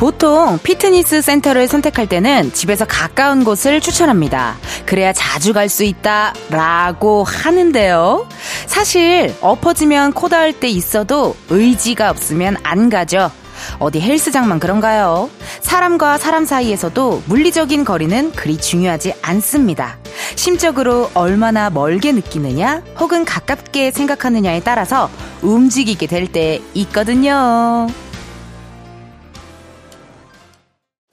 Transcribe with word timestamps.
보통 0.00 0.58
피트니스 0.62 1.20
센터를 1.20 1.68
선택할 1.68 2.06
때는 2.06 2.54
집에서 2.54 2.86
가까운 2.86 3.44
곳을 3.44 3.82
추천합니다. 3.82 4.56
그래야 4.86 5.12
자주 5.12 5.52
갈 5.52 5.68
수 5.68 5.84
있다 5.84 6.32
라고 6.48 7.22
하는데요. 7.22 8.26
사실 8.66 9.34
엎어지면 9.42 10.14
코 10.14 10.30
닿을 10.30 10.54
때 10.54 10.68
있어도 10.68 11.36
의지가 11.50 12.08
없으면 12.08 12.56
안 12.62 12.88
가죠. 12.88 13.30
어디 13.78 14.00
헬스장만 14.00 14.58
그런가요? 14.58 15.28
사람과 15.60 16.16
사람 16.16 16.46
사이에서도 16.46 17.24
물리적인 17.26 17.84
거리는 17.84 18.32
그리 18.32 18.56
중요하지 18.56 19.12
않습니다. 19.20 19.98
심적으로 20.34 21.10
얼마나 21.12 21.68
멀게 21.68 22.12
느끼느냐 22.12 22.82
혹은 22.98 23.26
가깝게 23.26 23.90
생각하느냐에 23.90 24.62
따라서 24.64 25.10
움직이게 25.42 26.06
될 26.06 26.26
때 26.26 26.62
있거든요. 26.72 27.86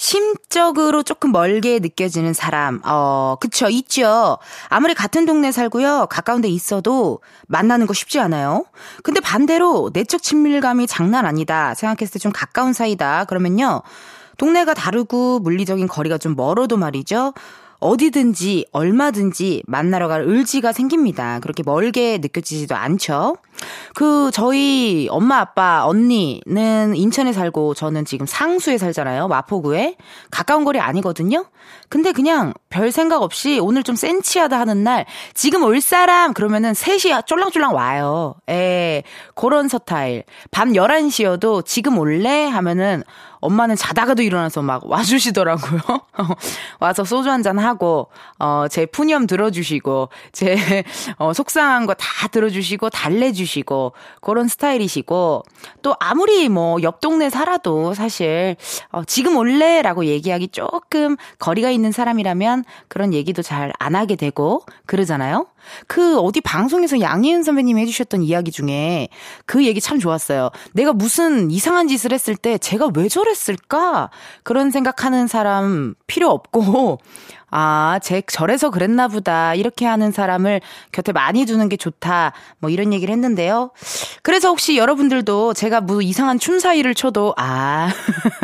심적으로 0.07 1.03
조금 1.03 1.33
멀게 1.33 1.79
느껴지는 1.79 2.31
사람, 2.33 2.79
어, 2.85 3.35
그쵸, 3.41 3.67
있죠. 3.67 4.37
아무리 4.69 4.93
같은 4.93 5.25
동네 5.25 5.51
살고요, 5.51 6.07
가까운 6.09 6.39
데 6.39 6.47
있어도 6.47 7.19
만나는 7.47 7.87
거 7.87 7.93
쉽지 7.93 8.17
않아요. 8.21 8.63
근데 9.03 9.19
반대로 9.19 9.89
내적 9.91 10.23
친밀감이 10.23 10.87
장난 10.87 11.25
아니다 11.25 11.73
생각했을 11.73 12.13
때 12.13 12.19
좀 12.19 12.31
가까운 12.31 12.71
사이다. 12.71 13.25
그러면요, 13.25 13.81
동네가 14.37 14.73
다르고 14.75 15.39
물리적인 15.39 15.89
거리가 15.89 16.17
좀 16.17 16.37
멀어도 16.37 16.77
말이죠. 16.77 17.33
어디든지 17.79 18.67
얼마든지 18.71 19.63
만나러 19.67 20.07
갈 20.07 20.23
의지가 20.25 20.71
생깁니다. 20.71 21.39
그렇게 21.39 21.63
멀게 21.63 22.17
느껴지지도 22.17 22.75
않죠. 22.75 23.37
그 23.93 24.29
저희 24.33 25.07
엄마 25.09 25.39
아빠 25.39 25.85
언니는 25.85 26.95
인천에 26.95 27.33
살고 27.33 27.73
저는 27.73 28.05
지금 28.05 28.25
상수에 28.25 28.77
살잖아요. 28.77 29.27
마포구에 29.27 29.95
가까운 30.31 30.63
거리 30.63 30.79
아니거든요. 30.79 31.45
근데 31.89 32.11
그냥 32.11 32.53
별 32.69 32.91
생각 32.91 33.21
없이 33.21 33.59
오늘 33.59 33.83
좀 33.83 33.95
센치하다 33.95 34.59
하는 34.59 34.83
날 34.83 35.05
지금 35.33 35.63
올 35.63 35.81
사람 35.81 36.33
그러면은 36.33 36.73
3시 36.73 37.25
쫄랑쫄랑 37.25 37.73
와요. 37.73 38.35
에 38.49 39.03
그런 39.35 39.67
서타일. 39.67 40.23
밤 40.51 40.73
11시여도 40.73 41.65
지금 41.65 41.97
올래 41.97 42.45
하면은 42.45 43.03
엄마는 43.39 43.75
자다가도 43.75 44.23
일어나서 44.23 44.61
막 44.61 44.85
와주시더라고요. 44.89 45.81
와서 46.79 47.03
소주 47.03 47.29
한 47.29 47.43
잔 47.43 47.59
하고, 47.59 48.07
어, 48.39 48.65
제 48.69 48.85
푸념 48.87 49.27
들어주시고, 49.27 50.09
제, 50.31 50.83
어, 51.17 51.33
속상한 51.33 51.85
거 51.85 51.93
다 51.93 52.27
들어주시고, 52.27 52.89
달래주시고, 52.89 53.93
그런 54.21 54.47
스타일이시고, 54.47 55.43
또 55.83 55.95
아무리 55.99 56.49
뭐, 56.49 56.81
옆 56.81 56.99
동네 56.99 57.29
살아도 57.29 57.93
사실, 57.93 58.55
어, 58.91 59.03
지금 59.05 59.37
올래? 59.37 59.81
라고 59.81 60.05
얘기하기 60.05 60.47
조금 60.49 61.15
거리가 61.39 61.69
있는 61.69 61.91
사람이라면 61.91 62.63
그런 62.87 63.13
얘기도 63.13 63.41
잘 63.43 63.71
안 63.79 63.95
하게 63.95 64.15
되고, 64.15 64.63
그러잖아요? 64.87 65.45
그 65.87 66.17
어디 66.19 66.39
방송에서 66.39 67.01
양희은 67.01 67.43
선배님이 67.43 67.81
해주셨던 67.81 68.23
이야기 68.23 68.51
중에 68.51 69.09
그 69.45 69.65
얘기 69.65 69.81
참 69.81 69.99
좋았어요. 69.99 70.49
내가 70.71 70.93
무슨 70.93 71.51
이상한 71.51 71.87
짓을 71.89 72.13
했을 72.13 72.35
때 72.37 72.57
제가 72.57 72.89
왜 72.95 73.07
저 73.09 73.23
랬을까? 73.27 74.09
그런 74.43 74.71
생각하는 74.71 75.27
사람 75.27 75.95
필요 76.07 76.29
없고, 76.29 76.99
아, 77.59 77.97
제 78.03 78.21
절에서 78.21 78.69
그랬나 78.69 79.07
보다. 79.07 79.55
이렇게 79.55 79.87
하는 79.87 80.11
사람을 80.11 80.61
곁에 80.91 81.11
많이 81.11 81.47
두는 81.47 81.69
게 81.69 81.75
좋다. 81.75 82.33
뭐 82.59 82.69
이런 82.69 82.93
얘기를 82.93 83.11
했는데요. 83.11 83.71
그래서 84.21 84.49
혹시 84.49 84.77
여러분들도 84.77 85.55
제가 85.55 85.81
뭐 85.81 86.03
이상한 86.03 86.37
춤 86.37 86.59
사이를 86.59 86.93
쳐도 86.93 87.33
아, 87.35 87.89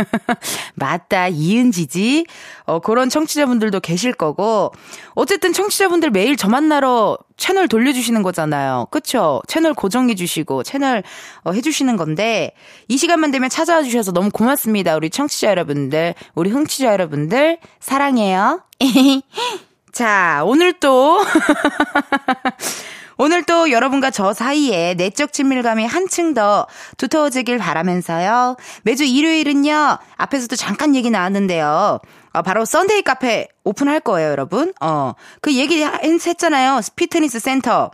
맞다. 0.73 1.27
이은지지. 1.27 2.25
어, 2.65 2.79
그런 2.79 3.09
청취자분들도 3.09 3.81
계실 3.81 4.13
거고. 4.13 4.71
어쨌든 5.13 5.53
청취자분들 5.53 6.09
매일 6.09 6.35
저 6.35 6.49
만나러 6.49 7.19
채널 7.37 7.67
돌려주시는 7.67 8.23
거잖아요. 8.23 8.87
그쵸? 8.89 9.41
채널 9.47 9.75
고정해주시고, 9.75 10.63
채널 10.63 11.03
어, 11.43 11.51
해주시는 11.51 11.97
건데, 11.97 12.53
이 12.87 12.97
시간만 12.97 13.29
되면 13.29 13.49
찾아와 13.49 13.83
주셔서 13.83 14.11
너무 14.11 14.31
고맙습니다. 14.31 14.95
우리 14.95 15.09
청취자 15.09 15.49
여러분들, 15.49 16.15
우리 16.33 16.49
흥취자 16.49 16.91
여러분들, 16.93 17.59
사랑해요. 17.79 18.63
자, 19.91 20.41
오늘 20.45 20.73
또, 20.73 21.23
오늘 23.17 23.43
또 23.43 23.69
여러분과 23.71 24.09
저 24.09 24.33
사이에 24.33 24.95
내적 24.95 25.33
친밀감이 25.33 25.85
한층 25.85 26.33
더 26.33 26.67
두터워지길 26.97 27.59
바라면서요. 27.59 28.57
매주 28.83 29.03
일요일은요, 29.03 29.97
앞에서도 30.17 30.55
잠깐 30.55 30.95
얘기 30.95 31.09
나왔는데요. 31.09 31.99
어, 32.33 32.41
바로 32.41 32.65
Sunday 32.65 33.03
카페 33.03 33.47
오픈할 33.63 33.99
거예요, 33.99 34.31
여러분. 34.31 34.73
어, 34.81 35.13
그 35.41 35.53
얘기 35.53 35.83
했잖아요. 36.31 36.81
피트니스 36.95 37.39
센터 37.39 37.91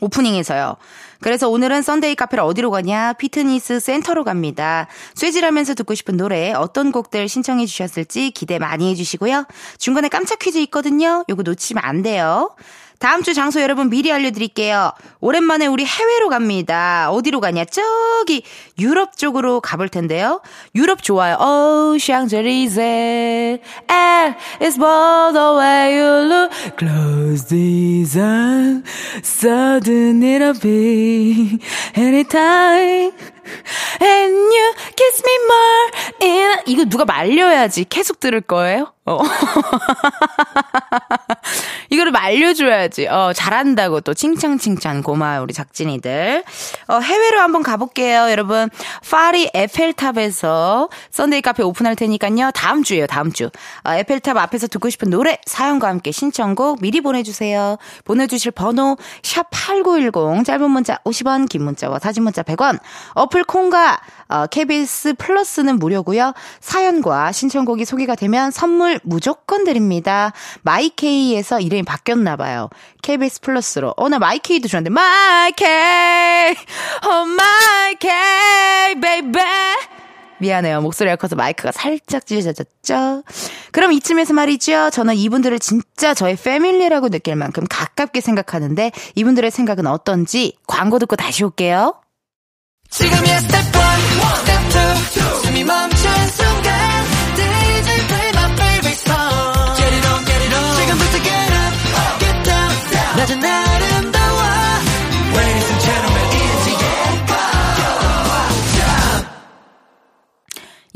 오프닝에서요. 0.00 0.76
그래서 1.24 1.48
오늘은 1.48 1.80
Sunday 1.80 2.16
카페를 2.16 2.44
어디로 2.44 2.70
가냐? 2.70 3.14
피트니스 3.14 3.80
센터로 3.80 4.24
갑니다. 4.24 4.88
쇠질하면서 5.14 5.72
듣고 5.72 5.94
싶은 5.94 6.18
노래 6.18 6.52
어떤 6.52 6.92
곡들 6.92 7.28
신청해 7.30 7.64
주셨을지 7.64 8.30
기대 8.32 8.58
많이 8.58 8.90
해주시고요. 8.90 9.46
중간에 9.78 10.10
깜짝 10.10 10.38
퀴즈 10.38 10.58
있거든요. 10.58 11.24
요거 11.30 11.42
놓치면 11.44 11.82
안 11.82 12.02
돼요. 12.02 12.54
다음 12.98 13.22
주 13.22 13.34
장소 13.34 13.60
여러분 13.60 13.90
미리 13.90 14.12
알려드릴게요. 14.12 14.92
오랜만에 15.20 15.66
우리 15.66 15.84
해외로 15.84 16.28
갑니다. 16.28 17.10
어디로 17.10 17.40
가냐? 17.40 17.64
저기 17.66 18.42
유럽 18.78 19.16
쪽으로 19.16 19.60
가볼 19.60 19.88
텐데요. 19.88 20.40
유럽 20.74 21.02
좋아요. 21.02 21.36
Oh, 21.38 21.98
Champs-Élysées. 21.98 23.60
And 23.90 24.36
it's 24.60 24.78
all 24.80 25.32
the 25.32 25.58
way 25.58 25.98
you 25.98 26.28
look. 26.28 26.50
Close 26.76 27.46
these 27.48 28.16
eyes. 28.18 28.82
Sudden 29.22 30.22
it'll 30.22 30.58
be 30.58 31.60
anytime. 31.96 33.12
And 34.00 34.34
you 34.34 34.74
kiss 34.96 35.22
me 35.24 35.34
more. 35.44 35.90
In... 36.22 36.58
이거 36.66 36.84
누가 36.84 37.04
말려야지. 37.04 37.84
계속 37.88 38.20
들을 38.20 38.40
거예요? 38.40 38.92
어. 39.06 39.20
이거를 41.90 42.12
말려줘야지. 42.12 43.06
어, 43.08 43.32
잘한다고 43.34 44.00
또 44.00 44.14
칭찬 44.14 44.58
칭찬 44.58 45.02
고마워 45.02 45.42
우리 45.42 45.52
작진이들. 45.52 46.42
어, 46.88 46.98
해외로 46.98 47.40
한번 47.40 47.62
가볼게요, 47.62 48.30
여러분. 48.30 48.70
파리 49.08 49.50
에펠탑에서 49.52 50.88
Sunday 51.10 51.42
카페 51.42 51.62
오픈할 51.62 51.96
테니까요. 51.96 52.50
다음 52.52 52.82
주에요, 52.82 53.06
다음 53.06 53.32
주. 53.32 53.50
어, 53.84 53.92
에펠탑 53.92 54.36
앞에서 54.36 54.66
듣고 54.68 54.88
싶은 54.88 55.10
노래 55.10 55.38
사연과 55.44 55.88
함께 55.88 56.10
신청곡 56.10 56.80
미리 56.80 57.00
보내주세요. 57.00 57.76
보내주실 58.04 58.52
번호 58.52 58.96
샵 59.22 59.50
#8910 59.50 60.44
짧은 60.44 60.70
문자 60.70 60.98
50원, 61.04 61.48
긴 61.48 61.64
문자와 61.64 61.98
사진 61.98 62.24
문자 62.24 62.42
100원. 62.42 62.78
어플 63.12 63.33
콩과 63.42 64.00
어, 64.28 64.46
KBS 64.46 65.14
플러스는 65.14 65.78
무료고요. 65.78 66.32
사연과 66.60 67.32
신청곡이 67.32 67.84
소개가 67.84 68.14
되면 68.14 68.50
선물 68.50 69.00
무조건 69.02 69.64
드립니다. 69.64 70.32
마이케이에서 70.62 71.60
이름이 71.60 71.82
바뀌었나 71.82 72.36
봐요. 72.36 72.68
KBS 73.02 73.40
플러스로. 73.40 73.94
어, 73.96 74.08
나 74.08 74.18
마이케이도 74.18 74.68
좋아하는데 74.68 74.90
마이케이! 74.90 76.54
어, 77.02 77.24
마이케이, 77.26 79.00
baby! 79.00 79.40
미안해요. 80.38 80.80
목소리가 80.82 81.16
커서 81.16 81.36
마이크가 81.36 81.72
살짝 81.72 82.26
찢어졌죠? 82.26 83.22
그럼 83.72 83.92
이쯤에서 83.92 84.34
말이죠. 84.34 84.90
저는 84.90 85.14
이분들을 85.16 85.58
진짜 85.58 86.12
저의 86.12 86.36
family라고 86.36 87.08
느낄 87.08 87.36
만큼 87.36 87.64
가깝게 87.68 88.20
생각하는데 88.20 88.92
이분들의 89.14 89.50
생각은 89.50 89.86
어떤지 89.86 90.56
광고 90.66 90.98
듣고 90.98 91.16
다시 91.16 91.44
올게요. 91.44 91.94
지금이야 92.94 93.40
스텝 93.40 93.54
1, 93.54 93.64
스텝 94.70 95.16
2, 95.16 95.42
숨이 95.42 95.64
멈춘 95.64 96.28
순간 96.28 97.04
DJ 97.34 98.06
play 98.06 98.28
my 98.34 98.52
favorite 98.54 99.00
song 99.00 99.74
Get 99.76 99.94
it 99.94 100.06
on, 100.06 100.24
get 100.24 100.46
it 100.46 100.54
on 100.54 100.76
지금부터 100.76 101.18
get 101.24 101.52
up, 101.58 101.74
get 102.20 102.42
down 102.44 103.16
낮은 103.16 103.44
아 103.44 103.73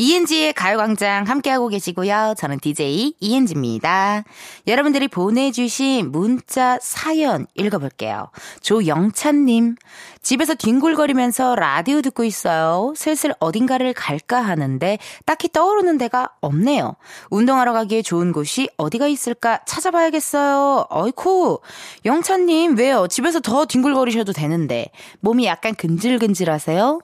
이은지의 0.01 0.53
가요광장 0.53 1.25
함께하고 1.27 1.67
계시고요. 1.67 2.35
저는 2.39 2.61
DJ 2.61 3.15
이은지입니다. 3.19 4.23
여러분들이 4.69 5.09
보내주신 5.09 6.13
문자 6.13 6.79
사연 6.81 7.49
읽어볼게요. 7.57 8.31
조영찬님, 8.61 9.75
집에서 10.23 10.55
뒹굴거리면서 10.55 11.57
라디오 11.57 12.01
듣고 12.01 12.23
있어요. 12.23 12.95
슬슬 12.97 13.35
어딘가를 13.41 13.93
갈까 13.93 14.41
하는데 14.41 14.99
딱히 15.27 15.49
떠오르는 15.49 15.99
데가 15.99 16.31
없네요. 16.43 16.95
운동하러 17.31 17.73
가기에 17.73 18.03
좋은 18.03 18.33
곳이 18.33 18.69
어디가 18.77 19.09
있을까 19.09 19.65
찾아봐야겠어요. 19.67 20.87
어이쿠. 20.91 21.59
영찬님, 22.05 22.79
왜요? 22.79 23.09
집에서 23.09 23.41
더 23.41 23.65
뒹굴거리셔도 23.65 24.33
되는데. 24.33 24.93
몸이 25.19 25.47
약간 25.47 25.75
근질근질하세요? 25.75 27.01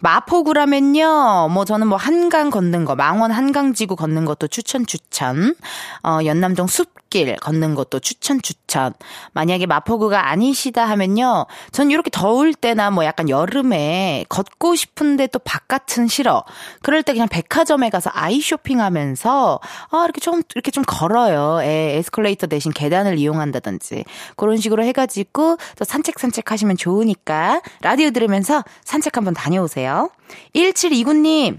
마포구라면요, 0.00 1.48
뭐 1.52 1.64
저는 1.64 1.86
뭐 1.86 1.96
한강 1.96 2.50
걷는 2.50 2.84
거, 2.84 2.96
망원 2.96 3.30
한강지구 3.30 3.96
걷는 3.96 4.24
것도 4.24 4.48
추천 4.48 4.84
추천. 4.84 5.54
어, 6.02 6.18
연남동 6.24 6.66
숲길 6.66 7.36
걷는 7.36 7.74
것도 7.76 8.00
추천 8.00 8.42
추천. 8.42 8.94
만약에 9.32 9.66
마포구가 9.66 10.28
아니시다 10.28 10.84
하면요, 10.84 11.46
전 11.70 11.90
이렇게 11.92 12.10
더울 12.10 12.52
때나 12.54 12.90
뭐 12.90 13.04
약간 13.04 13.28
여름에 13.28 14.24
걷고 14.28 14.74
싶은데 14.74 15.28
또 15.28 15.38
바깥은 15.38 16.08
싫어. 16.08 16.44
그럴 16.82 17.02
때 17.04 17.12
그냥 17.12 17.28
백화점에 17.28 17.90
가서 17.90 18.10
아이 18.12 18.40
쇼핑하면서 18.40 19.60
아 19.90 20.04
이렇게 20.04 20.20
좀 20.20 20.42
이렇게 20.54 20.70
좀 20.72 20.82
걸어요. 20.84 21.62
에, 21.62 21.98
에스컬레이터 21.98 22.48
대신 22.48 22.72
계단을 22.72 23.18
이용한다든지 23.18 24.04
그런 24.36 24.56
식으로 24.56 24.82
해가지고 24.84 25.58
또 25.78 25.84
산책 25.84 26.18
산책 26.18 26.50
하시면 26.50 26.76
좋으니까 26.76 27.62
라디오 27.82 28.10
들으면서 28.10 28.64
산책 28.84 29.16
한번 29.16 29.34
다 29.34 29.51
녀오세요. 29.52 30.10
1729님 30.54 31.58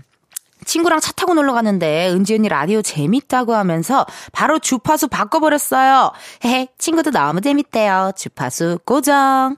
친구랑 0.63 0.99
차 0.99 1.11
타고 1.13 1.33
놀러 1.33 1.53
갔는데 1.53 2.09
은지 2.09 2.35
언니 2.35 2.49
라디오 2.49 2.81
재밌다고 2.81 3.53
하면서 3.53 4.05
바로 4.31 4.59
주파수 4.59 5.07
바꿔버렸어요. 5.07 6.11
헤헤, 6.45 6.67
친구도 6.77 7.11
너무 7.11 7.41
재밌대요. 7.41 8.11
주파수 8.15 8.79
고정. 8.85 9.55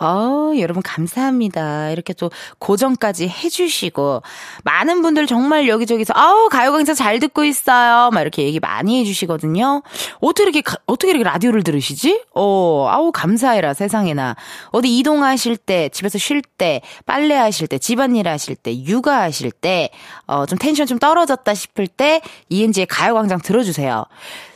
어, 0.00 0.52
여러분 0.58 0.82
감사합니다. 0.82 1.90
이렇게 1.90 2.12
또 2.12 2.30
고정까지 2.58 3.28
해주시고 3.28 4.22
많은 4.64 5.02
분들 5.02 5.26
정말 5.26 5.68
여기저기서 5.68 6.12
아우 6.16 6.48
가요광장 6.48 6.94
잘 6.94 7.18
듣고 7.18 7.44
있어요. 7.44 8.10
막 8.12 8.20
이렇게 8.20 8.42
얘기 8.42 8.60
많이 8.60 9.00
해주시거든요. 9.00 9.82
어떻게 10.20 10.42
이렇게 10.44 10.62
어떻게 10.86 11.10
이렇게 11.10 11.24
라디오를 11.24 11.62
들으시지? 11.62 12.22
어, 12.34 12.88
아우 12.90 13.12
감사해라 13.12 13.74
세상에나 13.74 14.36
어디 14.70 14.96
이동하실 14.98 15.56
때 15.56 15.88
집에서 15.90 16.18
쉴 16.18 16.42
때 16.42 16.80
빨래하실 17.06 17.68
때 17.68 17.78
집안일 17.78 18.28
하실 18.28 18.56
때 18.56 18.84
육아하실 18.84 19.52
때 19.52 19.90
어, 20.26 20.35
어, 20.36 20.44
좀 20.44 20.58
텐션 20.58 20.86
좀 20.86 20.98
떨어졌다 20.98 21.54
싶을 21.54 21.86
때 21.86 22.20
이은지의 22.50 22.86
가요광장 22.86 23.40
들어주세요. 23.40 24.04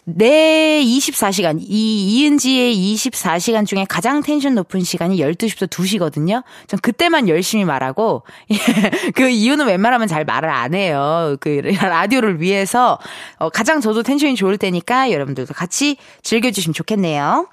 내 0.04 0.82
24시간, 0.82 1.58
이 1.60 2.20
이은지의 2.22 2.74
24시간 2.74 3.66
중에 3.66 3.86
가장 3.88 4.22
텐션 4.22 4.54
높은 4.54 4.82
시간이 4.82 5.16
12시부터 5.18 5.68
2시거든요. 5.68 6.42
전 6.66 6.80
그때만 6.80 7.28
열심히 7.28 7.64
말하고, 7.64 8.24
그 9.14 9.28
이유는 9.28 9.66
웬만하면 9.66 10.08
잘 10.08 10.24
말을 10.24 10.48
안 10.50 10.74
해요. 10.74 11.36
그 11.40 11.60
라디오를 11.80 12.40
위해서, 12.40 12.98
어, 13.38 13.48
가장 13.50 13.80
저도 13.80 14.02
텐션이 14.02 14.34
좋을 14.34 14.58
때니까 14.58 15.12
여러분들도 15.12 15.54
같이 15.54 15.96
즐겨주시면 16.22 16.74
좋겠네요. 16.74 17.46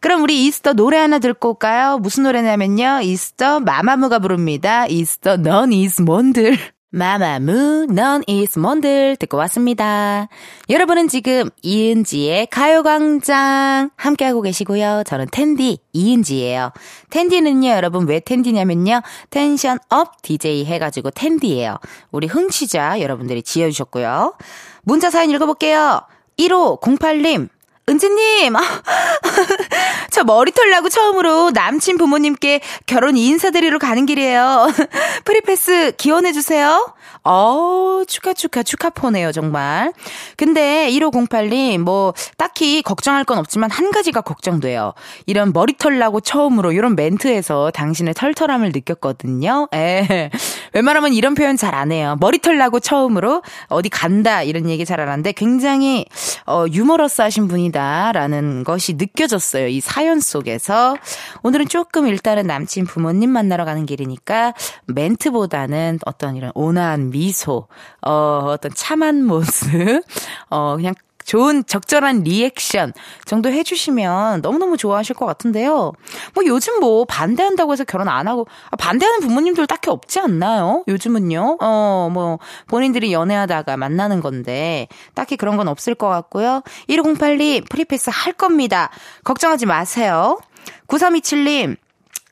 그럼 0.00 0.22
우리 0.22 0.46
이스터 0.46 0.72
노래 0.72 0.96
하나 0.96 1.18
듣고 1.18 1.50
올까요? 1.50 1.98
무슨 1.98 2.22
노래냐면요. 2.24 3.00
이스터 3.02 3.60
마마무가 3.60 4.18
부릅니다. 4.18 4.86
이스터 4.86 5.36
넌 5.36 5.72
is 5.72 6.02
뭔들. 6.02 6.56
마마무, 6.90 7.86
넌 7.90 8.22
is 8.28 8.58
뭔들 8.58 9.16
듣고 9.16 9.36
왔습니다. 9.36 10.28
여러분은 10.70 11.08
지금 11.08 11.50
이은지의 11.62 12.46
가요광장 12.46 13.90
함께하고 13.94 14.40
계시고요. 14.40 15.02
저는 15.04 15.26
텐디 15.30 15.80
이은지예요. 15.92 16.72
텐디는요, 17.10 17.68
여러분 17.68 18.08
왜 18.08 18.20
텐디냐면요. 18.20 19.02
tension 19.28 19.78
up 19.90 20.22
DJ 20.22 20.64
해가지고 20.64 21.10
텐디예요. 21.10 21.76
우리 22.10 22.26
흥취자 22.26 23.00
여러분들이 23.00 23.42
지어주셨고요. 23.42 24.36
문자 24.82 25.10
사연 25.10 25.30
읽어볼게요. 25.30 26.00
1508님, 26.38 27.50
은지님, 27.88 28.54
아, 28.56 28.60
저 30.10 30.24
머리털 30.24 30.70
나고 30.70 30.88
처음으로 30.88 31.50
남친 31.50 31.96
부모님께 31.98 32.60
결혼 32.86 33.16
인사드리러 33.16 33.78
가는 33.78 34.04
길이에요. 34.06 34.68
free 35.24 35.58
pass 35.58 35.92
기원해주세요. 35.96 36.94
어, 37.24 38.02
축하, 38.06 38.32
축하, 38.32 38.62
축하포네요, 38.62 39.32
정말. 39.32 39.92
근데 40.36 40.88
1508님, 40.90 41.78
뭐, 41.78 42.14
딱히 42.36 42.82
걱정할 42.82 43.24
건 43.24 43.38
없지만 43.38 43.70
한 43.70 43.90
가지가 43.90 44.20
걱정돼요. 44.22 44.94
이런 45.26 45.52
머리털 45.52 45.98
나고 45.98 46.20
처음으로 46.20 46.72
이런 46.72 46.96
멘트에서 46.96 47.70
당신의 47.72 48.14
털털함을 48.14 48.72
느꼈거든요. 48.74 49.68
에, 49.74 50.30
웬만하면 50.74 51.12
이런 51.12 51.34
표현 51.34 51.56
잘 51.56 51.74
안 51.74 51.92
해요. 51.92 52.16
머리털 52.20 52.56
나고 52.58 52.80
처음으로 52.80 53.42
어디 53.68 53.88
간다, 53.88 54.42
이런 54.42 54.68
얘기 54.68 54.84
잘 54.84 54.98
안 55.00 55.08
하는데 55.08 55.30
굉장히, 55.32 56.06
어, 56.46 56.64
유머러스 56.72 57.22
하신 57.22 57.46
분이다, 57.46 58.12
라는 58.12 58.64
것이 58.64 58.94
느껴졌어요. 58.94 59.68
이 59.68 59.80
사연 59.80 60.18
속에서. 60.20 60.96
오늘은 61.42 61.68
조금 61.68 62.06
일단은 62.08 62.46
남친 62.46 62.86
부모님 62.86 63.30
만나러 63.30 63.64
가는 63.64 63.86
길이니까 63.86 64.54
멘트보다는 64.86 65.98
어떤 66.04 66.36
이런 66.36 66.50
온화한 66.54 67.07
미소, 67.10 67.68
어, 68.02 68.44
어떤 68.48 68.72
참한 68.74 69.24
모습, 69.24 70.02
어, 70.50 70.76
그냥 70.76 70.94
좋은 71.28 71.62
적절한 71.66 72.22
리액션 72.22 72.94
정도 73.26 73.50
해주시면 73.50 74.40
너무너무 74.40 74.78
좋아하실 74.78 75.14
것 75.14 75.26
같은데요. 75.26 75.92
뭐 76.34 76.44
요즘 76.46 76.80
뭐 76.80 77.04
반대한다고 77.04 77.70
해서 77.74 77.84
결혼 77.84 78.08
안 78.08 78.26
하고 78.26 78.46
아, 78.70 78.76
반대하는 78.76 79.20
부모님들 79.20 79.66
딱히 79.66 79.90
없지 79.90 80.20
않나요? 80.20 80.84
요즘은요. 80.88 81.58
어, 81.60 82.08
뭐 82.10 82.38
본인들이 82.68 83.12
연애하다가 83.12 83.76
만나는 83.76 84.22
건데 84.22 84.88
딱히 85.12 85.36
그런 85.36 85.58
건 85.58 85.68
없을 85.68 85.94
것 85.94 86.08
같고요. 86.08 86.62
1508님 86.88 87.68
프리패스 87.68 88.08
할 88.10 88.32
겁니다. 88.32 88.88
걱정하지 89.24 89.66
마세요. 89.66 90.40
9327님 90.86 91.76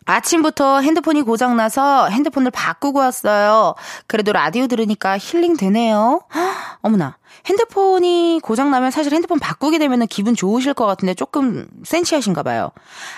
아침부터 0.07 0.81
핸드폰이 0.81 1.23
고장나서 1.23 2.09
핸드폰을 2.09 2.51
바꾸고 2.53 3.01
왔어요. 3.01 3.75
그래도 4.07 4.33
라디오 4.33 4.67
들으니까 4.69 5.19
힐링 5.19 5.57
되네요. 5.57 6.23
어머나. 6.83 7.19
핸드폰이 7.45 8.41
고장나면 8.43 8.91
사실 8.91 9.13
핸드폰 9.13 9.39
바꾸게 9.39 9.79
되면 9.79 10.07
기분 10.07 10.35
좋으실 10.35 10.75
것 10.75 10.87
같은데 10.87 11.15
조금 11.15 11.69
센치하신가 11.85 12.43
봐요. 12.43 12.71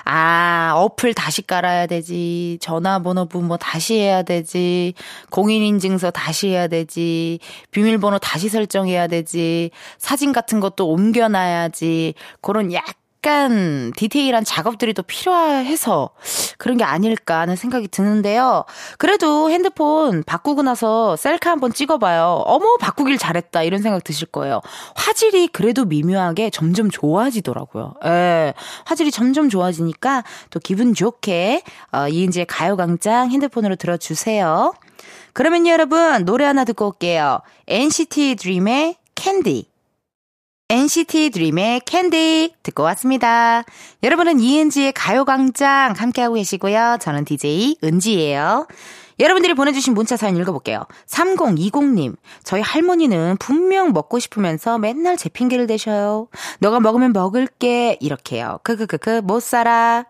아, 0.04 0.72
어플 0.76 1.14
다시 1.14 1.42
깔아야 1.42 1.86
되지. 1.86 2.58
전화번호부 2.60 3.42
뭐 3.42 3.56
다시 3.58 3.94
해야 3.98 4.22
되지. 4.22 4.94
공인인증서 5.30 6.10
다시 6.10 6.48
해야 6.48 6.68
되지. 6.68 7.38
비밀번호 7.70 8.18
다시 8.18 8.48
설정해야 8.48 9.06
되지. 9.06 9.70
사진 9.98 10.32
같은 10.32 10.60
것도 10.60 10.88
옮겨놔야지. 10.88 12.14
그런 12.40 12.72
약 12.72 12.84
약간 13.28 13.92
디테일한 13.94 14.42
작업들이 14.42 14.94
또 14.94 15.02
필요해서 15.02 16.08
그런 16.56 16.78
게 16.78 16.84
아닐까 16.84 17.40
하는 17.40 17.56
생각이 17.56 17.88
드는데요. 17.88 18.64
그래도 18.96 19.50
핸드폰 19.50 20.22
바꾸고 20.22 20.62
나서 20.62 21.14
셀카 21.14 21.50
한번 21.50 21.74
찍어봐요. 21.74 22.42
어머, 22.46 22.78
바꾸길 22.80 23.18
잘했다. 23.18 23.64
이런 23.64 23.82
생각 23.82 24.02
드실 24.02 24.28
거예요. 24.28 24.62
화질이 24.94 25.48
그래도 25.48 25.84
미묘하게 25.84 26.48
점점 26.48 26.90
좋아지더라고요. 26.90 27.96
예. 28.06 28.54
화질이 28.86 29.10
점점 29.10 29.50
좋아지니까 29.50 30.24
또 30.48 30.58
기분 30.58 30.94
좋게, 30.94 31.62
어, 31.92 32.08
이은지의 32.08 32.46
가요광장 32.46 33.30
핸드폰으로 33.30 33.76
들어주세요. 33.76 34.72
그러면 35.34 35.66
여러분, 35.66 36.24
노래 36.24 36.46
하나 36.46 36.64
듣고 36.64 36.86
올게요. 36.86 37.40
NCT 37.66 38.36
드림의 38.36 38.96
캔디. 39.14 39.67
NCT 40.70 41.30
드림의 41.30 41.80
캔디 41.86 42.52
듣고 42.62 42.82
왔습니다. 42.82 43.64
여러분은 44.02 44.38
이은지의 44.38 44.92
가요광장 44.92 45.94
함께하고 45.96 46.34
계시고요. 46.34 46.98
저는 47.00 47.24
DJ 47.24 47.78
은지예요. 47.82 48.66
여러분들이 49.18 49.54
보내주신 49.54 49.94
문자 49.94 50.18
사연 50.18 50.36
읽어볼게요. 50.36 50.84
3020님, 51.06 52.16
저희 52.44 52.60
할머니는 52.60 53.38
분명 53.38 53.94
먹고 53.94 54.18
싶으면서 54.18 54.76
맨날 54.76 55.16
제 55.16 55.30
핑계를 55.30 55.66
대셔요. 55.66 56.28
너가 56.58 56.80
먹으면 56.80 57.14
먹을게. 57.14 57.96
이렇게요. 58.00 58.60
크크크크, 58.62 59.22
못 59.24 59.42
살아. 59.42 60.04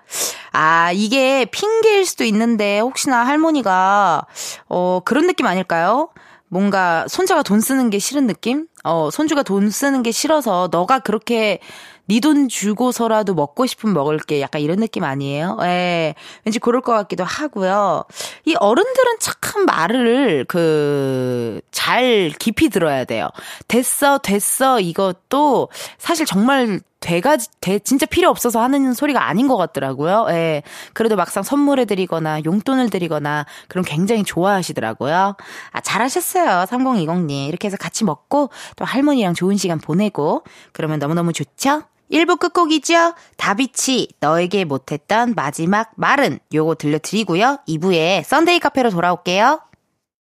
아, 0.50 0.90
이게 0.92 1.44
핑계일 1.44 2.04
수도 2.04 2.24
있는데, 2.24 2.80
혹시나 2.80 3.24
할머니가, 3.24 4.26
어, 4.68 5.00
그런 5.04 5.28
느낌 5.28 5.46
아닐까요? 5.46 6.10
뭔가 6.49 7.07
손자가 7.09 7.43
돈 7.43 7.61
쓰는 7.61 7.90
게 7.90 7.99
싫은 7.99 8.26
느낌? 8.26 8.67
어, 8.85 9.11
손주가 9.11 9.43
돈 9.43 9.71
쓰는 9.71 10.02
게 10.02 10.11
싫어서 10.11 10.69
너가 10.71 11.00
그렇게 11.00 11.61
네 12.09 12.21
돈 12.21 12.49
주고서라도 12.49 13.35
먹고 13.35 13.67
싶으면 13.67 13.95
먹을게. 13.95 14.40
약간 14.40 14.62
이런 14.62 14.78
느낌 14.81 15.05
아니에요? 15.05 15.59
예. 15.62 16.14
왠지 16.45 16.59
그럴 16.59 16.81
것 16.81 16.93
같기도 16.93 17.23
하고요. 17.23 18.05
이 18.47 18.55
어른들은 18.59 19.19
참 19.21 19.67
말을 19.67 20.47
그, 20.49 21.61
잘 21.71 22.33
깊이 22.38 22.71
들어야 22.71 23.05
돼요. 23.05 23.28
됐어, 23.69 24.19
됐어, 24.19 24.81
이것도 24.81 25.69
사실 25.99 26.25
정말 26.25 26.81
돼가, 27.00 27.37
돼, 27.61 27.78
진짜 27.78 28.07
필요 28.07 28.28
없어서 28.28 28.61
하는 28.61 28.93
소리가 28.93 29.28
아닌 29.28 29.47
것 29.47 29.57
같더라고요. 29.57 30.26
예. 30.31 30.62
그래도 30.93 31.17
막상 31.17 31.43
선물해 31.43 31.85
드리거나 31.85 32.43
용돈을 32.45 32.90
드리거나 32.90 33.47
그럼 33.69 33.85
굉장히 33.87 34.25
좋아하시더라고요. 34.25 35.37
아, 35.71 35.81
잘하셨어요. 35.81 36.64
3020님. 36.67 37.49
이렇게 37.49 37.69
해서 37.69 37.76
같이 37.76 38.05
먹고 38.05 38.50
또 38.76 38.85
할머니랑 38.85 39.35
좋은 39.35 39.57
시간 39.57 39.78
보내고 39.78 40.43
그러면 40.73 40.99
너무너무 40.99 41.33
좋죠? 41.33 41.83
1부 42.11 42.38
끝곡이죠? 42.38 43.14
다비치, 43.37 44.09
너에게 44.21 44.64
못했던 44.64 45.35
마지막 45.37 45.93
말은 45.97 46.38
요거 46.55 46.76
들려드리고요. 46.76 47.59
2부에 47.69 48.25
썬데이 48.25 48.61
카페로 48.61 48.90
돌아올게요. 48.90 49.61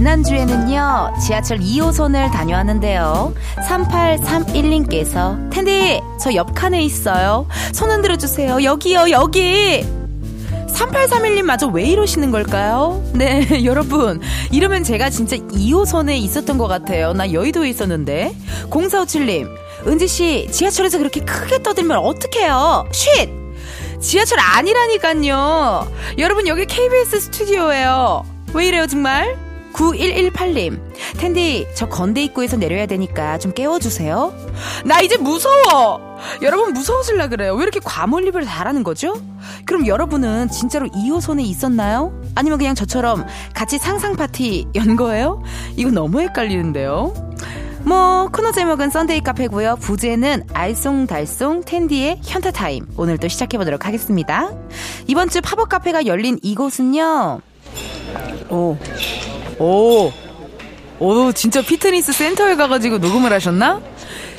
지난주에는요, 0.00 1.12
지하철 1.26 1.58
2호선을 1.58 2.32
다녀왔는데요. 2.32 3.34
3831님께서, 3.68 5.50
텐디, 5.50 6.00
저 6.18 6.32
옆칸에 6.32 6.82
있어요. 6.82 7.46
손 7.74 7.90
흔들어 7.90 8.16
주세요. 8.16 8.62
여기요, 8.64 9.10
여기! 9.10 9.84
3831님 10.68 11.42
마저 11.42 11.66
왜 11.66 11.84
이러시는 11.84 12.30
걸까요? 12.30 13.04
네, 13.12 13.46
여러분. 13.66 14.22
이러면 14.50 14.84
제가 14.84 15.10
진짜 15.10 15.36
2호선에 15.36 16.16
있었던 16.16 16.56
것 16.56 16.66
같아요. 16.66 17.12
나 17.12 17.30
여의도에 17.30 17.68
있었는데. 17.68 18.34
0457님, 18.70 19.50
은지씨, 19.86 20.48
지하철에서 20.50 20.96
그렇게 20.96 21.20
크게 21.20 21.62
떠들면 21.62 21.98
어떡해요? 21.98 22.86
쉿! 22.90 23.28
지하철 24.00 24.38
아니라니깐요. 24.40 25.92
여러분, 26.16 26.48
여기 26.48 26.64
KBS 26.64 27.20
스튜디오예요. 27.20 28.24
왜 28.54 28.66
이래요, 28.66 28.86
정말? 28.86 29.49
9118님, 29.72 30.80
텐디, 31.18 31.66
저 31.74 31.88
건대 31.88 32.22
입구에서 32.24 32.56
내려야 32.56 32.86
되니까 32.86 33.38
좀 33.38 33.52
깨워주세요. 33.52 34.32
나 34.84 35.00
이제 35.00 35.16
무서워! 35.16 36.18
여러분 36.42 36.72
무서워질라 36.72 37.28
그래요. 37.28 37.54
왜 37.54 37.62
이렇게 37.62 37.80
과몰입을 37.82 38.44
잘하는 38.44 38.82
거죠? 38.82 39.14
그럼 39.64 39.86
여러분은 39.86 40.48
진짜로 40.48 40.86
2호선에 40.88 41.42
있었나요? 41.42 42.12
아니면 42.34 42.58
그냥 42.58 42.74
저처럼 42.74 43.26
같이 43.54 43.78
상상 43.78 44.16
파티 44.16 44.66
연 44.74 44.96
거예요? 44.96 45.42
이거 45.76 45.90
너무 45.90 46.20
헷갈리는데요. 46.20 47.30
뭐 47.82 48.28
코너 48.30 48.52
제목은 48.52 48.90
썬데이 48.90 49.20
카페고요. 49.20 49.76
부제는 49.76 50.44
알쏭달쏭 50.48 51.64
텐디의 51.64 52.20
현타 52.22 52.50
타임. 52.50 52.86
오늘 52.96 53.16
또 53.16 53.28
시작해 53.28 53.56
보도록 53.56 53.86
하겠습니다. 53.86 54.50
이번 55.06 55.30
주 55.30 55.40
팝업 55.40 55.68
카페가 55.68 56.04
열린 56.06 56.38
이곳은요. 56.42 57.40
오, 58.50 58.76
오, 59.60 60.10
오, 60.98 61.32
진짜 61.32 61.60
피트니스 61.60 62.12
센터에 62.14 62.56
가가지고 62.56 62.96
녹음을 62.96 63.30
하셨나? 63.30 63.82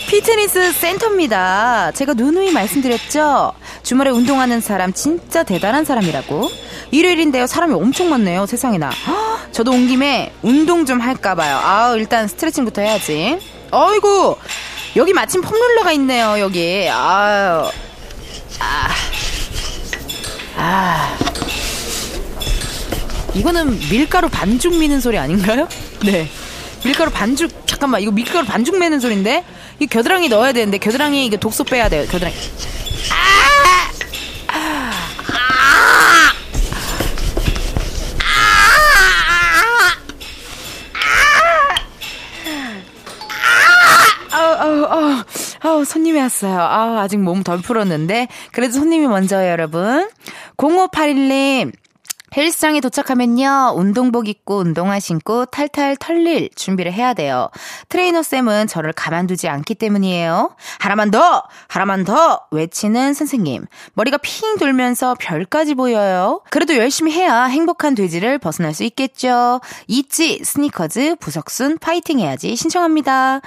피트니스 0.10 0.74
센터입니다. 0.74 1.92
제가 1.92 2.16
누누이 2.16 2.52
말씀드렸죠? 2.52 3.54
주말에 3.84 4.10
운동하는 4.10 4.62
사람 4.62 4.92
진짜 4.94 5.44
대단한 5.44 5.86
사람이라고. 5.86 6.50
일요일인데요. 6.90 7.46
사람이 7.46 7.74
엄청 7.76 8.10
많네요. 8.10 8.48
세상에나. 8.48 8.90
허, 8.90 9.38
저도 9.54 9.72
온 9.72 9.88
김에 9.88 10.34
운동 10.42 10.88
좀 10.88 11.00
할까봐요. 11.00 11.56
아 11.64 11.94
일단 11.96 12.28
스트레칭부터 12.28 12.82
해야지. 12.82 13.38
어이구, 13.70 14.38
여기 14.96 15.14
마침 15.14 15.42
foam 15.42 15.58
roller가 15.58 15.92
있네요. 15.94 16.40
여기. 16.40 16.90
아유. 16.90 17.70
아. 18.60 18.90
아. 20.58 21.18
이거는 23.36 23.80
밀가루 23.90 24.30
반죽 24.30 24.78
미는 24.78 25.00
소리 25.00 25.18
아닌가요? 25.18 25.68
네. 26.06 26.28
밀가루 26.84 27.12
반죽, 27.12 27.52
잠깐만, 27.68 28.02
이거 28.02 28.12
밀가루 28.12 28.46
반죽 28.46 28.78
매는 28.78 29.00
소리인데? 29.00 29.46
이 29.80 29.88
겨드랑이 29.88 30.30
넣어야 30.30 30.52
되는데, 30.52 30.78
겨드랑이 30.80 31.26
이거 31.26 31.38
독소 31.38 31.64
빼야 31.64 31.90
돼요, 31.90 32.06
겨드랑이. 32.10 32.36
아! 33.12 34.58
아! 34.58 34.92
아! 35.32 36.32
아우, 44.34 44.54
아우, 44.56 44.86
아우, 44.86 45.24
아우, 45.62 45.86
손님이 45.86 46.20
왔어요. 46.20 46.60
아우, 46.60 46.98
아직 46.98 47.18
몸 47.18 47.44
덜 47.44 47.62
풀었는데. 47.62 48.28
그래도 48.52 48.74
손님이 48.74 49.08
먼저예요, 49.08 49.52
여러분. 49.52 50.10
0581님, 50.58 51.72
헬스장에 52.36 52.80
도착하면요, 52.80 53.74
운동복 53.76 54.30
입고 54.30 54.58
운동화 54.58 55.00
신고 55.00 55.46
탈탈 55.46 55.98
털릴 55.98 56.50
준비를 56.56 56.94
해야 56.94 57.14
돼요. 57.14 57.50
트레이너 57.90 58.24
쌤은 58.24 58.68
저를 58.68 58.94
가만두지 58.94 59.50
않기 59.50 59.76
때문이에요. 59.76 60.56
하나만 60.80 61.12
더! 61.12 61.44
하나만 61.68 62.06
더! 62.06 62.42
외치는 62.52 63.14
선생님. 63.14 63.66
머리가 63.94 64.18
핑 64.18 64.58
돌면서 64.58 65.16
별까지 65.20 65.76
보여요. 65.76 66.42
그래도 66.50 66.76
열심히 66.78 67.12
해야 67.12 67.44
행복한 67.46 67.96
돼지를 67.96 68.38
벗어날 68.38 68.74
수 68.74 68.84
있겠죠. 68.86 69.60
있지, 69.88 70.42
스니커즈, 70.44 71.18
부석순, 71.20 71.80
파이팅 71.80 72.20
해야지 72.20 72.56
신청합니다. 72.56 73.42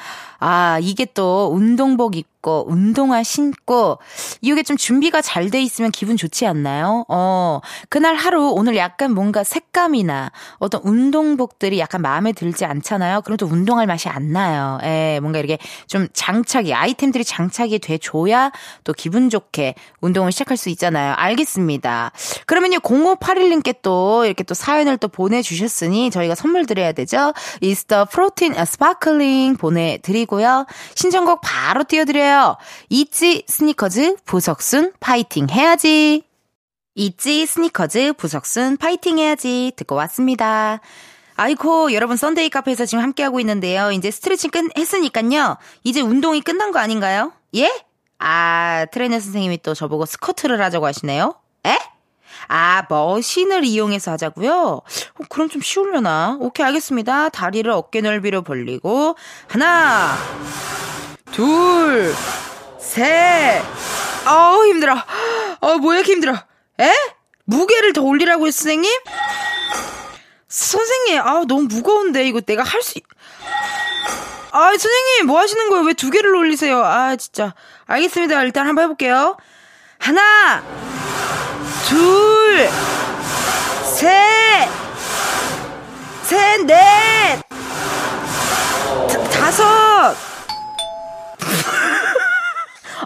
아, 0.46 0.78
이게 0.82 1.06
또 1.06 1.50
운동복 1.54 2.16
입고 2.16 2.66
운동화 2.68 3.22
신고 3.22 3.98
이게 4.42 4.62
좀 4.62 4.76
준비가 4.76 5.22
잘 5.22 5.48
돼 5.48 5.62
있으면 5.62 5.90
기분 5.90 6.16
좋지 6.18 6.46
않나요? 6.46 7.06
어, 7.08 7.60
그날 7.88 8.14
하루 8.14 8.50
오늘 8.50 8.76
약간 8.76 9.14
뭔가 9.14 9.42
색감이나 9.44 10.32
어떤 10.58 10.82
운동복들이 10.84 11.78
약간 11.78 12.02
마음에 12.02 12.32
들지 12.32 12.64
않잖아요. 12.66 13.22
그럼 13.22 13.38
또 13.38 13.46
운동할 13.46 13.86
맛이 13.86 14.08
안 14.10 14.32
나요. 14.32 14.78
예, 14.82 15.18
뭔가 15.20 15.38
이렇게 15.38 15.56
좀 15.86 16.08
장착이 16.12 16.74
아이템들이 16.74 17.24
장착이 17.24 17.78
돼 17.78 17.96
줘야 17.98 18.52
또 18.84 18.92
기분 18.92 19.30
좋게 19.30 19.74
운동을 20.02 20.30
시작할 20.32 20.56
수 20.58 20.68
있잖아요. 20.70 21.14
알겠습니다. 21.16 22.12
그러면요 22.46 22.80
0581님께 22.80 23.76
또 23.80 24.26
이렇게 24.26 24.42
또 24.44 24.52
사연을 24.54 24.98
또 24.98 25.08
보내주셨으니 25.08 26.10
저희가 26.10 26.34
선물 26.34 26.66
드려야 26.66 26.92
되죠. 26.92 27.32
이스터 27.62 28.06
프로틴 28.06 28.54
스파클링 28.54 29.56
보내드리고 29.56 30.33
고요 30.34 30.66
신청곡 30.94 31.40
바로 31.42 31.84
띄워드려요. 31.84 32.56
있지 32.90 33.44
스니커즈 33.46 34.16
부석순 34.24 34.92
파이팅 35.00 35.48
해야지. 35.48 36.24
있지 36.96 37.46
스니커즈 37.46 38.14
부석순 38.14 38.76
파이팅 38.76 39.18
해야지 39.18 39.72
듣고 39.76 39.94
왔습니다. 39.94 40.80
아이코 41.36 41.92
여러분 41.92 42.16
썬데이 42.16 42.50
카페에서 42.50 42.86
지금 42.86 43.02
함께하고 43.02 43.40
있는데요. 43.40 43.90
이제 43.90 44.10
스트레칭 44.10 44.50
끝 44.50 44.76
했으니까요. 44.76 45.56
이제 45.82 46.00
운동이 46.00 46.40
끝난 46.40 46.70
거 46.70 46.78
아닌가요? 46.78 47.32
예? 47.56 47.70
아 48.18 48.86
트레이너 48.92 49.18
선생님이 49.18 49.62
또 49.62 49.74
저보고 49.74 50.06
스쿼트를 50.06 50.60
하자고 50.60 50.86
하시네요. 50.86 51.34
에? 51.66 51.93
아, 52.48 52.84
머신을 52.88 53.64
이용해서 53.64 54.12
하자고요? 54.12 54.52
어, 54.52 55.24
그럼 55.28 55.48
좀 55.48 55.60
쉬우려나? 55.62 56.36
오케이, 56.40 56.64
알겠습니다. 56.66 57.28
다리를 57.30 57.70
어깨 57.70 58.00
넓이로 58.00 58.42
벌리고 58.42 59.16
하나, 59.48 60.16
둘, 61.32 62.14
셋. 62.78 63.62
아우, 64.26 64.66
힘들어. 64.66 64.94
어, 65.60 65.74
뭐야, 65.78 65.98
이렇게 65.98 66.12
힘들어. 66.12 66.34
에? 66.80 66.90
무게를 67.44 67.92
더 67.92 68.02
올리라고요, 68.02 68.50
선생님? 68.50 68.90
선생님, 70.48 71.20
아, 71.20 71.44
너무 71.46 71.62
무거운데 71.62 72.26
이거 72.26 72.40
내가 72.40 72.62
할 72.62 72.82
수. 72.82 72.94
아, 74.52 74.68
선생님, 74.70 75.26
뭐 75.26 75.40
하시는 75.40 75.68
거예요? 75.68 75.84
왜 75.84 75.94
두 75.94 76.10
개를 76.10 76.34
올리세요? 76.36 76.82
아, 76.84 77.16
진짜. 77.16 77.54
알겠습니다. 77.86 78.42
일단 78.44 78.66
한번 78.68 78.84
해볼게요. 78.84 79.36
하나, 79.98 80.62
둘, 81.86 82.68
셋, 83.84 84.68
셋, 86.22 86.64
넷, 86.64 87.42
다섯. 89.30 90.16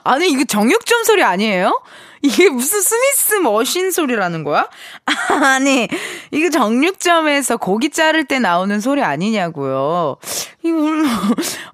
아니, 0.04 0.28
이거 0.28 0.44
정육점 0.44 1.04
소리 1.04 1.22
아니에요? 1.22 1.82
이게 2.22 2.48
무슨 2.48 2.80
스미스 2.80 3.34
머신 3.36 3.90
소리라는 3.90 4.44
거야? 4.44 4.68
아니, 5.42 5.88
이거 6.30 6.50
정육점에서 6.50 7.58
고기 7.58 7.90
자를 7.90 8.24
때 8.24 8.38
나오는 8.38 8.80
소리 8.80 9.02
아니냐고요. 9.02 10.16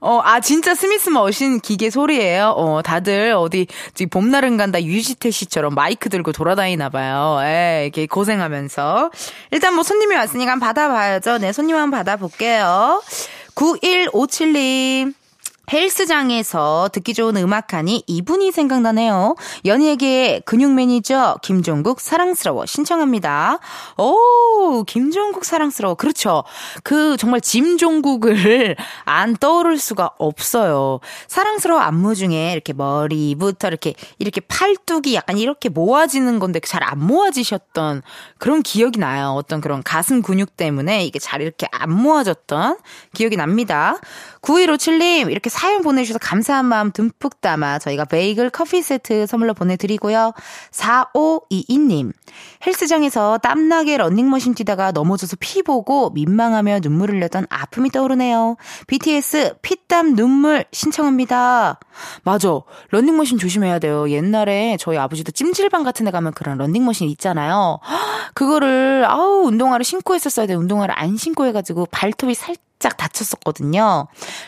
어, 0.00 0.20
아, 0.22 0.40
진짜 0.40 0.74
스미스 0.74 1.08
머신 1.08 1.58
기계 1.58 1.90
소리예요 1.90 2.54
어, 2.56 2.82
다들 2.82 3.32
어디, 3.36 3.66
봄날은 4.10 4.56
간다 4.56 4.82
유지태 4.82 5.30
씨처럼 5.30 5.74
마이크 5.74 6.08
들고 6.08 6.32
돌아다니나 6.32 6.90
봐요. 6.90 7.40
에, 7.42 7.84
이렇게 7.84 8.06
고생하면서. 8.06 9.10
일단 9.50 9.74
뭐 9.74 9.82
손님이 9.82 10.14
왔으니까 10.14 10.56
받아봐야죠. 10.56 11.38
네, 11.38 11.52
손님 11.52 11.76
한번 11.76 11.98
받아볼게요. 11.98 13.02
9157님. 13.54 15.14
헬스장에서 15.72 16.90
듣기 16.92 17.14
좋은 17.14 17.36
음악하니 17.36 18.04
이분이 18.06 18.52
생각나네요. 18.52 19.34
연예계의 19.64 20.42
근육 20.44 20.72
매니저 20.72 21.38
김종국 21.42 22.00
사랑스러워 22.00 22.66
신청합니다. 22.66 23.58
오, 23.98 24.84
김종국 24.84 25.44
사랑스러워. 25.44 25.96
그렇죠. 25.96 26.44
그 26.84 27.16
정말 27.16 27.40
짐종국을 27.40 28.76
안 29.04 29.36
떠오를 29.36 29.78
수가 29.78 30.10
없어요. 30.18 31.00
사랑스러워 31.26 31.80
안무 31.80 32.14
중에 32.14 32.52
이렇게 32.52 32.72
머리부터 32.72 33.68
이렇게 33.68 33.94
이렇게 34.18 34.40
팔뚝이 34.40 35.14
약간 35.14 35.38
이렇게 35.38 35.68
모아지는 35.68 36.38
건데 36.38 36.60
잘 36.60 36.84
안 36.84 36.98
모아지셨던 37.04 38.02
그런 38.38 38.62
기억이 38.62 38.98
나요. 38.98 39.30
어떤 39.30 39.60
그런 39.60 39.82
가슴 39.82 40.22
근육 40.22 40.56
때문에 40.56 41.04
이게 41.04 41.18
잘 41.18 41.40
이렇게 41.40 41.66
안 41.72 41.90
모아졌던 41.90 42.78
기억이 43.14 43.36
납니다. 43.36 43.96
9157님, 44.42 45.30
이렇게 45.30 45.48
사연 45.54 45.82
보내주셔서 45.82 46.18
감사한 46.18 46.64
마음 46.64 46.90
듬뿍 46.90 47.40
담아 47.40 47.78
저희가 47.78 48.06
베이글 48.06 48.50
커피 48.50 48.82
세트 48.82 49.26
선물로 49.28 49.54
보내드리고요. 49.54 50.32
4522님, 50.72 52.12
헬스장에서 52.66 53.38
땀나게 53.38 53.96
런닝머신 53.98 54.56
뛰다가 54.56 54.90
넘어져서 54.90 55.36
피 55.38 55.62
보고 55.62 56.10
민망하며 56.10 56.80
눈물 56.80 57.12
흘렸던 57.12 57.46
아픔이 57.50 57.90
떠오르네요. 57.90 58.56
BTS 58.88 59.54
피땀 59.62 60.16
눈물 60.16 60.64
신청합니다. 60.72 61.78
맞아. 62.24 62.48
런닝머신 62.90 63.38
조심해야 63.38 63.78
돼요. 63.78 64.10
옛날에 64.10 64.76
저희 64.80 64.98
아버지도 64.98 65.30
찜질방 65.30 65.84
같은 65.84 66.04
데 66.04 66.10
가면 66.10 66.32
그런 66.32 66.58
런닝머신 66.58 67.08
있잖아요. 67.10 67.78
그거를 68.34 69.04
아우 69.06 69.44
운동화를 69.46 69.84
신고 69.84 70.16
했었어야 70.16 70.46
돼. 70.48 70.54
운동화를 70.54 70.98
안 70.98 71.16
신고 71.16 71.46
해가지고 71.46 71.86
발톱이 71.92 72.34
살짝 72.34 72.63
살짝 72.84 72.96
다쳤었거든요. 72.98 74.06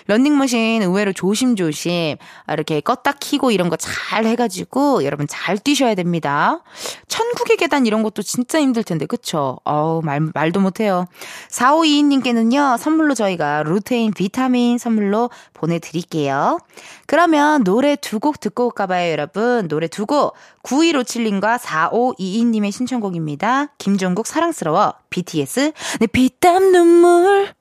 런닝머신 0.09 0.83
의외로 0.83 1.13
조심조심 1.15 2.17
이렇게 2.49 2.81
껐다 2.81 3.17
키고 3.19 3.51
이런 3.51 3.71
거 3.71 3.77
잘 3.79 4.25
해가지고 4.25 5.05
여러분 5.05 5.27
잘 5.29 5.59
뛰셔야 5.59 5.95
됩니다. 5.95 6.63
천국의 7.09 7.57
계단 7.57 7.87
이런 7.87 8.03
것도 8.03 8.23
진짜 8.23 8.61
힘들 8.61 8.83
텐데 8.83 9.07
그쵸? 9.07 9.59
어우 9.65 10.03
말, 10.03 10.21
말도 10.35 10.61
못해요. 10.61 11.07
4522님께는요 11.51 12.79
선물로 12.79 13.15
저희가 13.15 13.63
루테인 13.63 14.13
비타민 14.13 14.79
선물로 14.79 15.31
보내드릴게요. 15.55 16.59
그러면 17.07 17.65
노래 17.65 17.97
두 17.97 18.19
곡 18.19 18.41
듣고 18.41 18.67
올까봐요 18.67 19.13
여러분. 19.13 19.69
노래 19.69 19.89
두 19.89 20.07
곡 20.07 20.35
9157님과 20.65 21.59
4522님의 21.59 22.73
신청곡입니다. 22.73 23.69
김종국 23.79 24.27
사랑스러워 24.27 24.95
BTS 25.11 25.73
내 26.01 26.07
피땀 26.07 26.73
눈물 26.73 27.55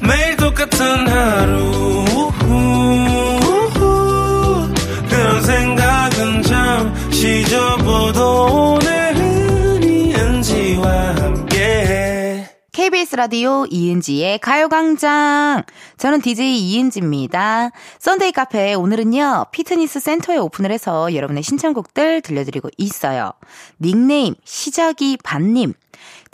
매일 0.00 0.36
똑같은 0.36 1.08
하루 1.08 2.05
KBS 12.86 13.16
라디오 13.16 13.66
이은지의 13.68 14.38
가요광장. 14.38 15.64
저는 15.98 16.20
DJ 16.20 16.56
이은지입니다. 16.56 17.70
썬데이 17.98 18.30
카페 18.30 18.74
오늘은요, 18.74 19.46
피트니스 19.50 19.98
센터에 19.98 20.36
오픈을 20.36 20.70
해서 20.70 21.12
여러분의 21.12 21.42
신청곡들 21.42 22.20
들려드리고 22.20 22.68
있어요. 22.78 23.32
닉네임, 23.80 24.36
시작이 24.44 25.18
반님. 25.24 25.72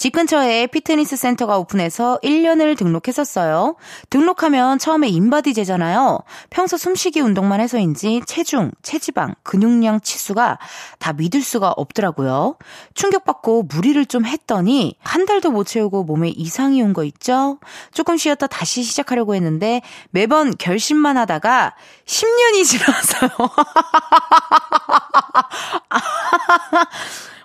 집 0.02 0.10
근처에 0.14 0.66
피트니스 0.66 1.14
센터가 1.14 1.58
오픈해서 1.58 2.18
1년을 2.24 2.76
등록했었어요. 2.76 3.76
등록하면 4.10 4.80
처음에 4.80 5.06
인바디 5.06 5.54
제잖아요. 5.54 6.18
평소 6.50 6.76
숨쉬기 6.76 7.20
운동만 7.20 7.60
해서인지 7.60 8.22
체중, 8.26 8.72
체지방, 8.82 9.36
근육량 9.44 10.00
치수가 10.00 10.58
다 10.98 11.12
믿을 11.12 11.40
수가 11.40 11.72
없더라고요. 11.76 12.56
충격받고 12.94 13.68
무리를 13.72 14.04
좀 14.06 14.26
했더니 14.26 14.96
한 15.04 15.24
달도 15.24 15.52
못 15.52 15.68
채우고 15.68 16.02
몸에 16.02 16.30
이상이 16.30 16.82
온 16.82 16.94
거 16.94 17.04
있죠? 17.04 17.60
조금 17.94 18.16
쉬었다 18.16 18.48
다시 18.48 18.82
시작하려고 18.82 19.36
했는데 19.36 19.82
매번 20.10 20.52
결심만 20.58 21.16
하다가 21.16 21.76
10년이 22.06 22.64
지났어요. 22.66 23.30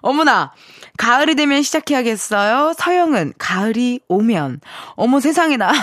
어머나, 0.02 0.54
가을이 0.98 1.36
되면 1.36 1.62
시작해야겠어요. 1.62 2.74
서영은 2.78 3.34
가을이 3.38 4.02
오면. 4.08 4.62
어머 4.96 5.20
세상에나. 5.20 5.72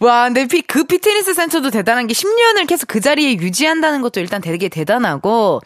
와, 0.00 0.24
근데 0.26 0.46
피, 0.46 0.62
그 0.62 0.84
피트니스 0.84 1.34
센터도 1.34 1.70
대단한 1.70 2.06
게 2.06 2.14
10년을 2.14 2.68
계속 2.68 2.86
그 2.86 3.00
자리에 3.00 3.34
유지한다는 3.34 4.00
것도 4.00 4.20
일단 4.20 4.40
되게 4.40 4.68
대단하고 4.68 5.60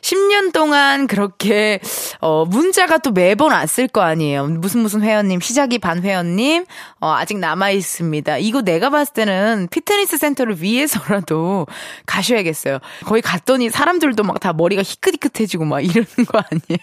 10년 0.00 0.52
동안 0.52 1.06
그렇게 1.06 1.80
어 2.20 2.44
문자가 2.46 2.98
또 2.98 3.10
매번 3.12 3.52
왔을 3.52 3.88
거 3.88 4.00
아니에요. 4.00 4.46
무슨 4.46 4.80
무슨 4.80 5.02
회원님, 5.02 5.40
시작이 5.40 5.78
반 5.78 6.02
회원님 6.02 6.64
어 7.00 7.12
아직 7.12 7.38
남아 7.38 7.70
있습니다. 7.70 8.38
이거 8.38 8.62
내가 8.62 8.88
봤을 8.90 9.12
때는 9.12 9.68
피트니스 9.70 10.16
센터를 10.16 10.62
위해서라도 10.62 11.66
가셔야겠어요. 12.06 12.78
거기 13.04 13.20
갔더니 13.20 13.68
사람들도 13.70 14.22
막 14.22 14.38
다 14.38 14.52
머리가 14.52 14.82
희끗희끗해지고 14.82 15.64
막 15.64 15.80
이러는 15.80 16.06
거 16.28 16.38
아니에요. 16.38 16.78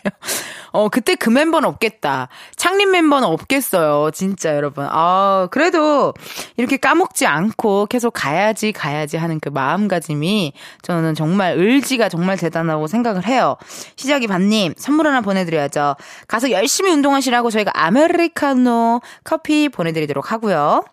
어 0.75 0.89
그때 0.89 1.15
그 1.15 1.29
멤버는 1.29 1.67
없겠다. 1.69 2.27
창립 2.57 2.89
멤버는 2.89 3.27
없겠어요. 3.27 4.11
진짜 4.11 4.55
여러분. 4.55 4.87
아, 4.89 5.47
그래도 5.51 6.13
이렇게 6.57 6.77
까먹지 6.77 7.25
않고 7.25 7.87
계속 7.87 8.11
가야지 8.11 8.71
가야지 8.71 9.17
하는 9.17 9.39
그 9.39 9.49
마음가짐이 9.49 10.53
저는 10.81 11.15
정말 11.15 11.55
의지가 11.57 12.09
정말 12.09 12.37
대단하고 12.37 12.87
생각 12.87 13.05
생각을 13.05 13.27
해요. 13.27 13.57
시작이 13.95 14.27
반님, 14.27 14.73
선물 14.77 15.07
하나 15.07 15.21
보내드려야죠. 15.21 15.95
가서 16.27 16.51
열심히 16.51 16.91
운동하시라고 16.91 17.51
저희가 17.51 17.71
아메리카노 17.75 19.01
커피 19.23 19.69
보내드리도록 19.69 20.31
하고요. 20.31 20.83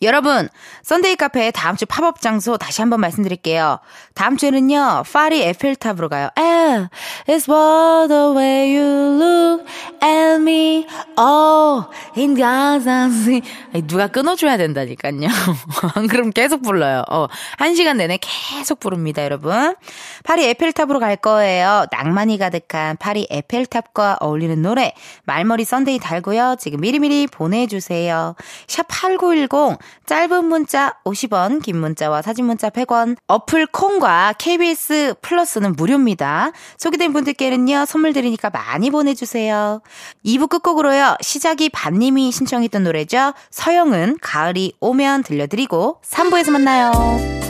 여러분, 0.00 0.48
썬데이 0.82 1.14
카페 1.14 1.52
다음 1.52 1.76
주 1.76 1.86
팝업 1.86 2.20
장소 2.20 2.56
다시 2.56 2.80
한번 2.80 3.00
말씀드릴게요. 3.00 3.78
다음 4.14 4.36
주에는요, 4.36 5.04
파리 5.12 5.42
에펠탑으로 5.42 6.08
가요. 6.08 6.30
Ah, 6.36 6.88
it's 7.28 7.46
what 7.46 8.08
the 8.08 8.34
way 8.34 8.74
you 8.74 9.22
look 9.22 9.64
at 10.02 10.40
me. 10.40 10.86
Oh, 11.16 11.84
in 12.16 12.34
Gaza. 12.34 13.10
누가 13.86 14.08
끊어줘야 14.08 14.56
된다니까요. 14.56 15.28
그럼 16.10 16.30
계속 16.30 16.62
불러요. 16.62 17.04
어, 17.08 17.28
한 17.58 17.76
시간 17.76 17.98
내내 17.98 18.18
계속 18.20 18.80
부릅니다, 18.80 19.22
여러분. 19.22 19.76
파리 20.24 20.46
에펠탑으로 20.46 20.98
갈 20.98 21.14
거예요. 21.14 21.86
낭만이 21.92 22.38
가득한 22.38 22.96
파리 22.96 23.28
에펠탑과 23.30 24.18
어울리는 24.20 24.60
노래. 24.62 24.94
말머리 25.24 25.64
썬데이 25.64 26.00
달고요. 26.00 26.56
지금 26.58 26.80
미리미리 26.80 27.28
보내주세요. 27.28 28.34
샵 28.66 28.86
8910. 28.88 29.78
짧은 30.06 30.44
문자 30.44 30.94
50원, 31.04 31.62
긴 31.62 31.78
문자와 31.78 32.22
사진 32.22 32.44
문자 32.44 32.70
100원. 32.70 33.16
어플 33.26 33.66
콩과 33.66 34.34
KBS 34.38 35.14
플러스는 35.22 35.74
무료입니다. 35.76 36.52
소개된 36.78 37.12
분들께는요, 37.12 37.84
선물 37.86 38.12
드리니까 38.12 38.50
많이 38.50 38.90
보내주세요. 38.90 39.82
2부 40.24 40.48
끝곡으로요, 40.48 41.16
시작이 41.20 41.68
반님이 41.70 42.32
신청했던 42.32 42.84
노래죠. 42.84 43.32
서영은 43.50 44.18
가을이 44.20 44.74
오면 44.80 45.22
들려드리고 45.24 46.00
3부에서 46.04 46.50
만나요. 46.50 47.41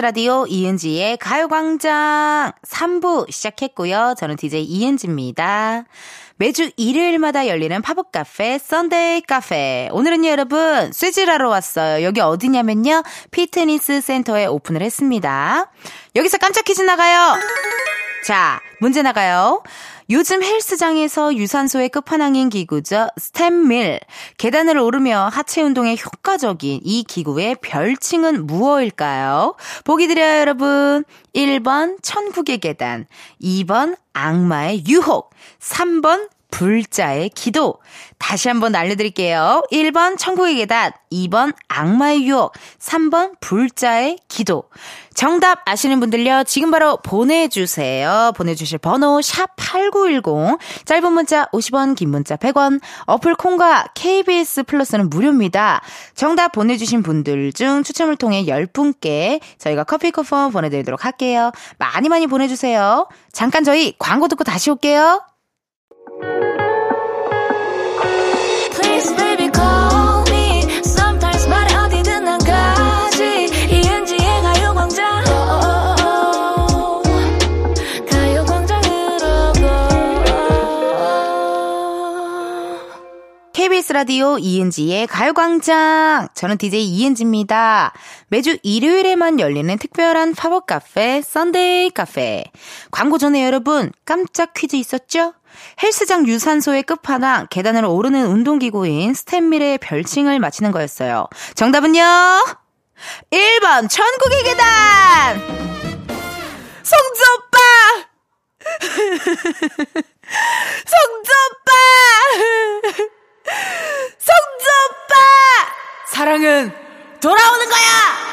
라디오 0.00 0.46
이은지의 0.46 1.16
가요광장 1.16 2.52
3부 2.66 3.30
시작했고요. 3.30 4.14
저는 4.16 4.36
DJ 4.36 4.64
이은지입니다. 4.64 5.84
매주 6.36 6.70
일요일마다 6.76 7.48
열리는 7.48 7.82
팝업 7.82 8.12
카페 8.12 8.58
썬데이 8.58 9.22
카페. 9.22 9.88
오늘은요 9.90 10.28
여러분 10.28 10.92
쇠질하러 10.92 11.48
왔어요. 11.48 12.04
여기 12.04 12.20
어디냐면요 12.20 13.02
피트니스 13.32 14.00
센터에 14.00 14.46
오픈을 14.46 14.82
했습니다. 14.82 15.70
여기서 16.14 16.38
깜짝 16.38 16.64
퀴즈 16.64 16.82
나가요. 16.82 17.36
자 18.24 18.60
문제 18.80 19.02
나가요. 19.02 19.62
요즘 20.10 20.42
헬스장에서 20.42 21.36
유산소의 21.36 21.90
끝판왕인 21.90 22.48
기구죠. 22.48 23.08
stepmill. 23.18 24.00
계단을 24.38 24.78
오르며 24.78 25.28
하체 25.30 25.60
운동에 25.60 25.96
효과적인 25.96 26.80
이 26.82 27.04
기구의 27.04 27.56
별칭은 27.60 28.46
무엇일까요? 28.46 29.54
보기 29.84 30.08
드려요, 30.08 30.40
여러분. 30.40 31.04
1번 31.34 32.02
천국의 32.02 32.56
계단, 32.58 33.06
2번 33.42 33.96
악마의 34.14 34.84
유혹, 34.88 35.30
3번 35.60 36.30
불자의 36.50 37.30
기도. 37.30 37.78
다시 38.18 38.48
한번 38.48 38.74
알려드릴게요. 38.74 39.62
1번 39.70 40.18
천국의 40.18 40.56
계단, 40.56 40.92
2번 41.12 41.54
악마의 41.68 42.26
유혹, 42.26 42.52
3번 42.78 43.38
불자의 43.40 44.18
기도. 44.28 44.64
정답 45.14 45.62
아시는 45.64 46.00
분들요, 46.00 46.44
지금 46.44 46.70
바로 46.70 46.98
보내주세요. 46.98 48.32
보내주실 48.36 48.78
번호, 48.78 49.20
샵8910. 49.20 50.58
짧은 50.84 51.12
문자 51.12 51.46
50원, 51.46 51.96
긴 51.96 52.10
문자 52.10 52.36
100원. 52.36 52.80
어플 53.06 53.34
콩과 53.34 53.88
KBS 53.94 54.64
플러스는 54.64 55.10
무료입니다. 55.10 55.80
정답 56.14 56.52
보내주신 56.52 57.02
분들 57.02 57.52
중 57.52 57.82
추첨을 57.82 58.16
통해 58.16 58.44
10분께 58.44 59.40
저희가 59.58 59.84
커피 59.84 60.10
쿠폰 60.10 60.50
보내드리도록 60.52 61.04
할게요. 61.04 61.52
많이 61.78 62.08
많이 62.08 62.26
보내주세요. 62.26 63.08
잠깐 63.32 63.64
저희 63.64 63.94
광고 63.98 64.28
듣고 64.28 64.44
다시 64.44 64.70
올게요. 64.70 65.27
Thank 66.20 66.42
you. 66.42 66.47
라디오 83.92 84.38
이은지의 84.38 85.06
가요광장. 85.06 86.28
저는 86.34 86.58
DJ 86.58 86.84
이은지입니다. 86.86 87.92
매주 88.28 88.58
일요일에만 88.62 89.40
열리는 89.40 89.78
특별한 89.78 90.34
팝업 90.34 90.66
카페, 90.66 91.22
Sunday 91.22 91.90
카페. 91.90 92.44
광고 92.90 93.18
전에 93.18 93.44
여러분, 93.44 93.92
깜짝 94.04 94.52
퀴즈 94.54 94.76
있었죠? 94.76 95.34
헬스장 95.82 96.26
유산소의 96.26 96.82
끝판왕, 96.84 97.48
계단을 97.50 97.84
오르는 97.84 98.26
운동기구인 98.26 99.14
StepMill의 99.14 99.78
별칭을 99.78 100.38
맞히는 100.38 100.70
거였어요. 100.72 101.26
정답은요? 101.54 102.02
1번, 103.30 103.88
천국의 103.88 104.42
계단! 104.44 105.40
성주 106.82 107.22
오빠! 107.36 107.58
성주 110.86 111.30
오빠! 111.50 113.08
성주 114.18 114.66
오빠! 114.90 115.14
사랑은 116.06 116.72
돌아오는 117.20 117.68
거야! 117.68 118.28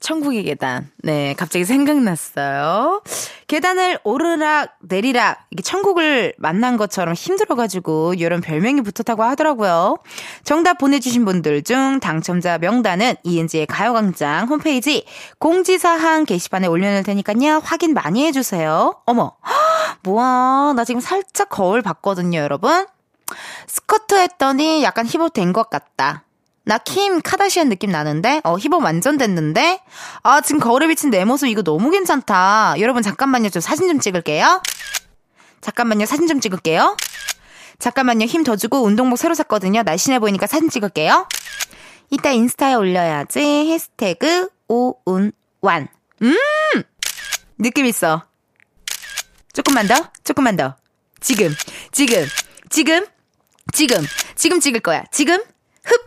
천국의 0.00 0.44
계단. 0.44 0.90
네, 1.02 1.34
갑자기 1.34 1.64
생각났어요. 1.64 3.02
계단을 3.46 3.98
오르락 4.02 4.76
내리락 4.80 5.44
이게 5.50 5.62
천국을 5.62 6.34
만난 6.38 6.76
것처럼 6.76 7.14
힘들어가지고 7.14 8.14
이런 8.14 8.40
별명이 8.40 8.80
붙었다고 8.80 9.22
하더라고요. 9.22 9.98
정답 10.42 10.78
보내주신 10.78 11.24
분들 11.24 11.62
중 11.62 12.00
당첨자 12.00 12.58
명단은 12.58 13.16
이은지의 13.24 13.66
가요광장 13.66 14.48
홈페이지 14.48 15.04
공지사항 15.38 16.24
게시판에 16.24 16.66
올려놓을 16.66 17.02
테니까요. 17.02 17.60
확인 17.62 17.92
많이 17.92 18.24
해주세요. 18.26 19.02
어머, 19.04 19.36
뭐야. 20.02 20.72
나 20.74 20.84
지금 20.84 21.00
살짝 21.00 21.50
거울 21.50 21.82
봤거든요, 21.82 22.38
여러분. 22.38 22.86
스커트 23.66 24.14
했더니 24.14 24.82
약간 24.82 25.06
힙업 25.06 25.32
된 25.32 25.52
것 25.52 25.70
같다. 25.70 26.24
나 26.64 26.78
킴 26.78 27.20
카다시안 27.22 27.68
느낌 27.68 27.90
나는데? 27.90 28.42
어, 28.44 28.56
힙업 28.56 28.82
완전 28.84 29.16
됐는데? 29.18 29.80
아, 30.22 30.40
지금 30.40 30.60
거울에 30.60 30.86
비친 30.88 31.10
내 31.10 31.24
모습 31.24 31.48
이거 31.48 31.62
너무 31.62 31.90
괜찮다. 31.90 32.74
여러분, 32.78 33.02
잠깐만요. 33.02 33.48
저 33.48 33.60
사진 33.60 33.88
좀 33.88 33.98
찍을게요. 33.98 34.62
잠깐만요. 35.62 36.06
사진 36.06 36.28
좀 36.28 36.40
찍을게요. 36.40 36.96
잠깐만요. 37.78 38.26
힘 38.26 38.44
더 38.44 38.56
주고 38.56 38.82
운동복 38.84 39.18
새로 39.18 39.34
샀거든요. 39.34 39.82
날씬해 39.82 40.18
보이니까 40.18 40.46
사진 40.46 40.68
찍을게요. 40.68 41.26
이따 42.10 42.30
인스타에 42.30 42.74
올려야지. 42.74 43.40
해시태그 43.40 44.50
오운완. 44.68 45.88
음! 46.22 46.34
느낌 47.58 47.86
있어. 47.86 48.24
조금만 49.52 49.86
더, 49.86 49.94
조금만 50.24 50.56
더. 50.56 50.76
지금, 51.20 51.54
지금, 51.92 52.26
지금, 52.68 53.04
지금, 53.72 54.04
지금 54.34 54.60
찍을 54.60 54.80
거야. 54.80 55.04
지금, 55.10 55.36
흡! 55.84 56.00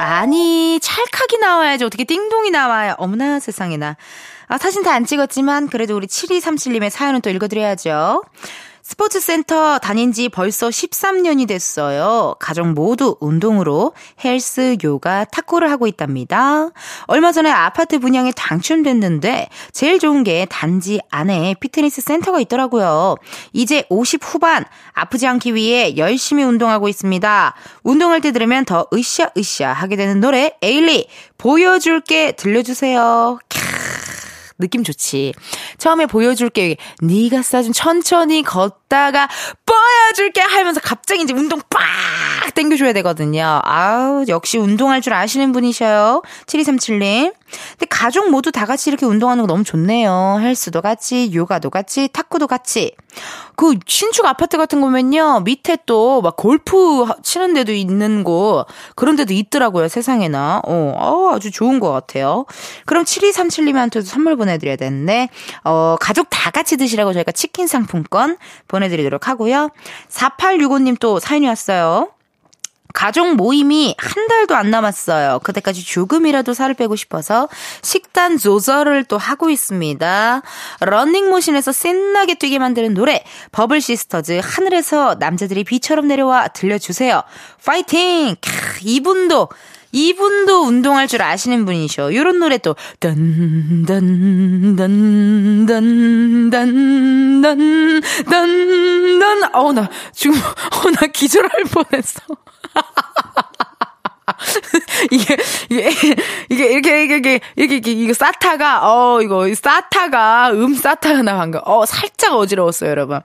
아니, 0.00 0.78
찰칵이 0.80 1.38
나와야지. 1.40 1.84
어떻게 1.84 2.04
띵동이 2.04 2.50
나와요. 2.50 2.94
어머나, 2.98 3.38
세상에나. 3.40 3.96
아, 4.48 4.58
사진 4.58 4.82
다 4.82 4.92
안 4.92 5.06
찍었지만, 5.06 5.68
그래도 5.68 5.96
우리 5.96 6.06
7237님의 6.06 6.90
사연은 6.90 7.20
또 7.20 7.30
읽어드려야죠. 7.30 8.22
스포츠센터 8.84 9.78
다닌 9.78 10.12
지 10.12 10.28
벌써 10.28 10.68
13년이 10.68 11.48
됐어요. 11.48 12.34
가족 12.38 12.66
모두 12.68 13.16
운동으로 13.18 13.94
헬스, 14.22 14.76
요가, 14.84 15.24
탁구를 15.24 15.70
하고 15.70 15.86
있답니다. 15.86 16.68
얼마 17.06 17.32
전에 17.32 17.50
아파트 17.50 17.98
분양에 17.98 18.30
당첨됐는데 18.36 19.48
제일 19.72 19.98
좋은 19.98 20.22
게 20.22 20.46
단지 20.50 21.00
안에 21.10 21.54
피트니스 21.60 22.02
센터가 22.02 22.40
있더라고요. 22.40 23.16
이제 23.54 23.86
50 23.88 24.20
후반 24.22 24.66
아프지 24.92 25.26
않기 25.26 25.54
위해 25.54 25.96
열심히 25.96 26.44
운동하고 26.44 26.86
있습니다. 26.90 27.54
운동할 27.84 28.20
때 28.20 28.32
들으면 28.32 28.66
더 28.66 28.86
으쌰으쌰 28.92 29.72
하게 29.72 29.96
되는 29.96 30.20
노래 30.20 30.58
에일리 30.60 31.08
보여줄게 31.38 32.32
들려주세요. 32.32 33.38
캬. 33.48 33.63
느낌 34.58 34.84
좋지. 34.84 35.34
처음에 35.78 36.06
보여줄게. 36.06 36.76
네가 37.02 37.42
싸준 37.42 37.72
천천히 37.72 38.42
걷다가 38.42 39.28
보여줄게 39.66 40.40
하면서 40.40 40.80
갑자기 40.80 41.22
이제 41.22 41.32
운동 41.34 41.60
빡 41.68 41.82
땡겨줘야 42.54 42.92
되거든요. 42.94 43.60
아우 43.64 44.24
역시 44.28 44.58
운동할 44.58 45.00
줄 45.00 45.12
아시는 45.12 45.52
분이셔요. 45.52 46.22
7237님. 46.46 47.34
근데 47.70 47.86
가족 47.88 48.30
모두 48.30 48.50
다 48.50 48.66
같이 48.66 48.90
이렇게 48.90 49.06
운동하는 49.06 49.42
거 49.42 49.46
너무 49.46 49.62
좋네요. 49.62 50.38
헬스도 50.40 50.80
같이, 50.82 51.30
요가도 51.32 51.70
같이, 51.70 52.08
탁구도 52.12 52.46
같이. 52.48 52.94
그 53.54 53.74
신축 53.86 54.26
아파트 54.26 54.56
같은 54.56 54.80
거면요. 54.80 55.40
밑에 55.44 55.78
또 55.86 56.20
막 56.22 56.36
골프 56.36 57.06
치는 57.22 57.54
데도 57.54 57.72
있는 57.72 58.24
곳 58.24 58.66
그런 58.94 59.16
데도 59.16 59.32
있더라고요. 59.34 59.88
세상에나. 59.88 60.62
어, 60.66 60.94
어 60.96 61.34
아주 61.34 61.50
좋은 61.50 61.80
것 61.80 61.90
같아요. 61.90 62.46
그럼 62.86 63.04
7237님한테도 63.04 64.04
선물 64.04 64.36
보내 64.36 64.43
드려야 64.58 64.76
되는데 64.76 65.28
어, 65.64 65.96
가족 66.00 66.28
다 66.30 66.50
같이 66.50 66.76
드시라고 66.76 67.12
저희가 67.12 67.32
치킨 67.32 67.66
상품권 67.66 68.36
보내드리도록 68.68 69.28
하고요. 69.28 69.70
4865님 70.08 70.98
또 71.00 71.18
사연이 71.18 71.46
왔어요. 71.46 72.10
가족 72.94 73.34
모임이 73.34 73.96
한 73.98 74.28
달도 74.28 74.54
안 74.54 74.70
남았어요. 74.70 75.40
그때까지 75.40 75.84
조금이라도 75.84 76.54
살을 76.54 76.74
빼고 76.74 76.94
싶어서 76.94 77.48
식단 77.82 78.38
조절을 78.38 79.04
또 79.04 79.18
하고 79.18 79.50
있습니다. 79.50 80.42
런닝머신에서 80.80 81.72
신나게 81.72 82.36
뛰게 82.36 82.60
만드는 82.60 82.94
노래 82.94 83.24
버블 83.50 83.80
시스터즈 83.80 84.40
하늘에서 84.42 85.16
남자들이 85.18 85.64
비처럼 85.64 86.06
내려와 86.06 86.48
들려주세요. 86.48 87.22
파이팅! 87.64 88.36
캬, 88.40 88.78
이분도 88.82 89.48
이분도 89.94 90.64
운동할 90.66 91.06
줄 91.06 91.22
아시는 91.22 91.64
분이셔. 91.64 92.12
요런 92.14 92.40
노래 92.40 92.58
또, 92.58 92.74
단, 92.98 93.84
단, 93.86 94.74
단, 94.74 95.66
단, 95.66 96.50
단, 96.50 97.40
단, 97.40 98.00
단, 98.28 99.18
단. 99.20 99.54
어, 99.54 99.72
나, 99.72 99.88
지금, 100.12 100.36
어, 100.42 100.90
나 100.90 101.06
기절할 101.06 101.50
뻔했어. 101.70 102.20
이게, 105.10 105.36
이게, 105.70 105.90
이게, 105.90 106.16
이게, 106.50 106.72
이렇게, 106.72 107.04
이게, 107.04 107.16
이게, 107.16 107.40
이게, 107.56 107.76
이게, 107.76 107.92
이거 107.92 108.14
사타가, 108.14 108.80
어, 108.82 109.20
이거, 109.22 109.46
사타가, 109.54 110.50
음 110.52 110.74
사타가 110.74 111.22
나 111.22 111.36
방금, 111.36 111.60
어, 111.64 111.84
살짝 111.84 112.34
어지러웠어요, 112.34 112.90
여러분. 112.90 113.20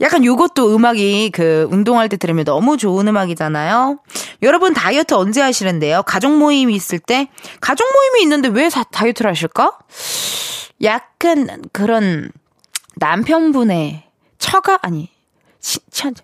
약간 0.00 0.24
요것도 0.24 0.74
음악이 0.74 1.30
그 1.30 1.68
운동할 1.70 2.08
때 2.08 2.16
들으면 2.16 2.44
너무 2.44 2.76
좋은 2.76 3.06
음악이잖아요. 3.06 3.98
여러분 4.42 4.72
다이어트 4.72 5.12
언제 5.12 5.42
하시는데요? 5.42 6.02
가족 6.04 6.38
모임이 6.38 6.74
있을 6.74 6.98
때? 6.98 7.28
가족 7.60 7.86
모임이 7.92 8.22
있는데 8.22 8.48
왜 8.48 8.70
다이어트를 8.70 9.30
하실까? 9.30 9.78
약간 10.82 11.62
그런 11.72 12.32
남편분의 12.96 14.04
처가, 14.38 14.78
아니, 14.82 15.10
시, 15.60 15.80
천, 15.90 16.14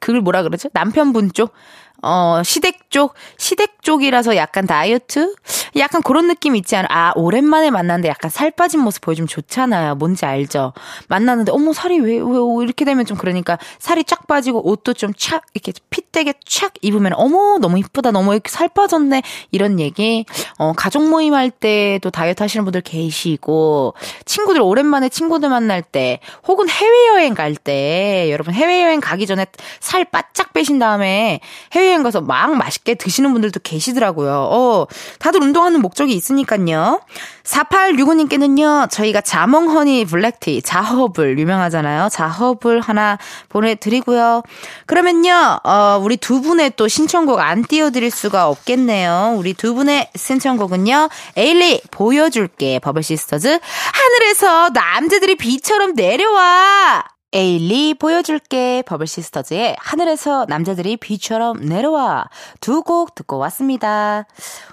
그걸 0.00 0.20
뭐라 0.20 0.42
그러죠? 0.42 0.68
남편분 0.72 1.32
쪽? 1.32 1.52
어, 2.02 2.42
시댁 2.44 2.90
쪽, 2.90 3.14
시댁 3.38 3.82
쪽이라서 3.82 4.36
약간 4.36 4.66
다이어트? 4.66 5.34
약간 5.76 6.02
그런 6.02 6.28
느낌 6.28 6.54
있지 6.54 6.76
않아? 6.76 6.86
아, 6.90 7.12
오랜만에 7.16 7.70
만났는데 7.70 8.08
약간 8.08 8.30
살 8.30 8.50
빠진 8.50 8.80
모습 8.80 9.00
보여주면 9.00 9.26
좋잖아요. 9.26 9.94
뭔지 9.94 10.26
알죠? 10.26 10.74
만났는데, 11.08 11.50
어머, 11.52 11.72
살이 11.72 11.98
왜, 12.00 12.18
왜, 12.18 12.38
이렇게 12.62 12.84
되면 12.84 13.06
좀 13.06 13.16
그러니까 13.16 13.58
살이 13.78 14.04
쫙 14.04 14.26
빠지고 14.26 14.68
옷도 14.68 14.92
좀 14.92 15.12
착, 15.16 15.44
이렇게 15.54 15.72
핏되게 15.88 16.34
착 16.44 16.74
입으면, 16.82 17.14
어머, 17.14 17.58
너무 17.58 17.78
이쁘다. 17.78 18.10
너무 18.10 18.34
이렇게 18.34 18.50
살 18.50 18.68
빠졌네. 18.68 19.22
이런 19.50 19.80
얘기. 19.80 20.26
어, 20.58 20.72
가족 20.76 21.08
모임 21.08 21.32
할 21.32 21.50
때도 21.50 22.10
다이어트 22.10 22.42
하시는 22.42 22.64
분들 22.64 22.82
계시고, 22.82 23.94
친구들 24.26 24.60
오랜만에 24.60 25.08
친구들 25.08 25.48
만날 25.48 25.80
때, 25.80 26.20
혹은 26.46 26.68
해외여행 26.68 27.34
갈 27.34 27.56
때, 27.56 28.28
여러분 28.30 28.52
해외여행 28.52 29.00
가기 29.00 29.26
전에 29.26 29.46
살 29.80 30.04
바짝 30.04 30.52
빼신 30.52 30.78
다음에 30.78 31.40
해외 31.72 31.83
해외여행 31.84 32.02
가서 32.02 32.20
막 32.20 32.56
맛있게 32.56 32.94
드시는 32.94 33.32
분들도 33.32 33.60
계시더라고요. 33.62 34.48
어, 34.50 34.86
다들 35.18 35.42
운동하는 35.42 35.80
목적이 35.80 36.14
있으니까요. 36.14 37.00
4865님께는요, 37.44 38.90
저희가 38.90 39.20
자몽 39.20 39.67
honey 39.67 40.06
black 40.06 40.37
tea, 40.37 40.62
자허블 40.62 41.38
유명하잖아요. 41.38 42.08
자허블 42.08 42.80
하나 42.80 43.18
보내드리고요. 43.50 44.42
그러면요, 44.86 45.60
어, 45.62 46.00
우리 46.02 46.16
두 46.16 46.40
분의 46.40 46.72
또 46.76 46.88
신청곡 46.88 47.40
안 47.40 47.62
띄워드릴 47.62 48.10
수가 48.10 48.48
없겠네요. 48.48 49.34
우리 49.36 49.52
두 49.52 49.74
분의 49.74 50.10
신청곡은요, 50.14 51.08
에일리 51.36 51.82
보여줄게, 51.90 52.78
버블시스터즈. 52.78 53.58
하늘에서 53.92 54.70
남자들이 54.70 55.36
비처럼 55.36 55.94
내려와! 55.94 57.13
에일리 57.36 57.94
보여줄게 57.94 58.82
버블시스터즈의 58.86 59.74
하늘에서 59.80 60.46
남자들이 60.48 60.96
비처럼 60.96 61.66
내려와 61.66 62.26
두 62.60 62.82
곡 62.84 63.14
듣고 63.14 63.38
왔습니다. 63.38 64.26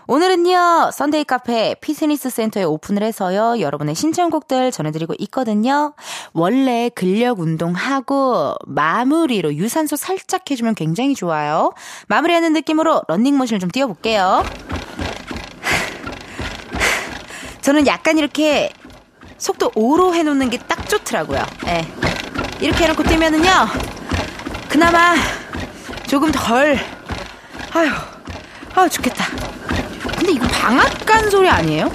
오늘은요 0.07 0.91
Sunday 0.93 1.23
카페 1.23 1.75
피트니스 1.81 2.29
센터에 2.29 2.63
오픈을 2.63 3.03
해서요 3.03 3.59
여러분의 3.61 3.95
신청곡들 3.95 4.71
전해드리고 4.71 5.15
있거든요. 5.19 5.93
원래 6.33 6.89
근력 6.93 7.39
운동하고 7.39 8.55
마무리로 8.67 9.55
유산소 9.55 9.95
살짝 9.95 10.51
해주면 10.51 10.75
굉장히 10.75 11.15
좋아요. 11.15 11.73
마무리하는 12.07 12.53
느낌으로 12.53 13.01
런닝머신을 13.07 13.59
좀 13.59 13.71
뛰어볼게요. 13.71 14.43
저는 17.61 17.87
약간 17.87 18.17
이렇게 18.19 18.71
속도 19.37 19.69
5로 19.71 20.13
해놓는 20.13 20.49
게 20.51 20.59
딱 20.67 20.87
좋더라고요. 20.89 21.43
네. 21.65 21.87
이렇게 22.61 22.83
해놓고 22.83 23.03
뛰면은요, 23.03 23.67
그나마 24.69 25.15
조금 26.07 26.31
덜, 26.31 26.77
아휴, 27.73 27.89
아휴, 28.75 28.89
좋겠다. 28.89 29.25
근데 30.17 30.33
이거 30.33 30.47
방앗간 30.47 31.29
소리 31.31 31.49
아니에요? 31.49 31.91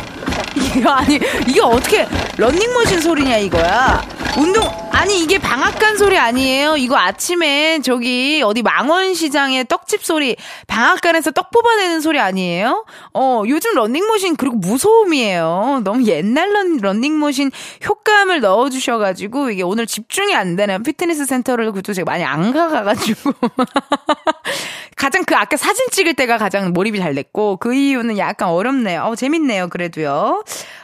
이거 0.77 0.91
아니, 0.91 1.19
이게 1.47 1.61
어떻게 1.61 2.07
런닝머신 2.37 3.01
소리냐 3.01 3.39
이거야. 3.39 4.03
운동, 4.39 4.63
아니 4.93 5.23
이게 5.23 5.39
방앗간 5.39 5.97
소리 5.97 6.19
아니에요? 6.19 6.77
이거 6.77 6.97
아침에 6.99 7.81
저기 7.81 8.43
어디 8.45 8.63
망원시장에 8.63 9.65
떡집 9.65 10.05
소리 10.05 10.37
방앗간에서 10.67 11.31
떡 11.31 11.51
뽑아내는 11.51 12.01
소리 12.01 12.19
아니에요? 12.19 12.85
어 13.15 13.43
요즘 13.47 13.75
런닝머신 13.75 14.37
그리고 14.37 14.57
무소음이에요. 14.57 15.81
너무 15.85 16.05
옛날 16.05 16.53
런, 16.53 16.77
런닝머신 16.79 17.51
효과음을 17.87 18.41
넣어주셔가지고 18.41 19.51
이게 19.51 19.63
오늘 19.63 19.87
집중이 19.87 20.35
안 20.35 20.57
되네요. 20.57 20.81
피트니스 20.81 21.25
센터를 21.25 21.73
그도 21.73 21.95
제가 21.95 22.11
많이 22.11 22.25
안 22.25 22.53
가가지고 22.53 23.33
가장 24.97 25.25
그 25.25 25.37
아까 25.37 25.57
사진 25.57 25.87
찍을 25.91 26.15
때가 26.15 26.39
가장 26.39 26.73
몰입이 26.73 26.99
잘 26.99 27.15
됐고 27.15 27.59
그 27.59 27.75
이유는 27.75 28.19
약간 28.19 28.49
어렵네요. 28.49 29.03
어 29.03 29.15
재밌네요. 29.15 29.69
그래도요. 29.69 30.26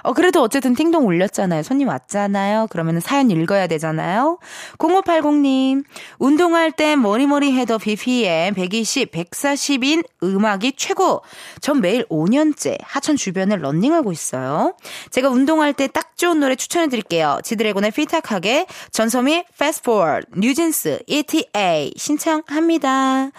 어 0.02 0.12
그래도 0.12 0.42
어쨌든 0.42 0.74
띵동 0.74 1.06
울렸잖아요. 1.06 1.62
손님 1.62 1.88
왔잖아요. 1.88 2.68
그러면 2.70 3.00
사연 3.00 3.30
읽어야 3.30 3.66
되잖아요. 3.66 4.12
있나요? 4.12 4.38
0580님, 4.78 5.84
운동할 6.18 6.72
땐 6.72 7.00
머리머리 7.00 7.52
해도 7.52 7.78
BPM 7.78 8.54
120, 8.54 9.10
140인 9.10 10.04
음악이 10.22 10.74
최고. 10.76 11.22
전 11.60 11.80
매일 11.80 12.06
5년째 12.08 12.78
하천 12.82 13.16
주변을 13.16 13.60
런닝하고 13.62 14.12
있어요. 14.12 14.74
제가 15.10 15.28
운동할 15.28 15.72
때 15.72 15.88
딱 15.88 16.16
좋은 16.16 16.40
노래 16.40 16.54
추천해 16.54 16.88
드릴게요. 16.88 17.40
지드래곤의 17.42 17.90
피탁하게, 17.90 18.66
전섬이 18.92 19.44
Fast 19.54 19.82
Forward, 19.84 20.28
뉴진스, 20.36 21.00
ETA 21.06 21.92
신청합니다. 21.96 23.30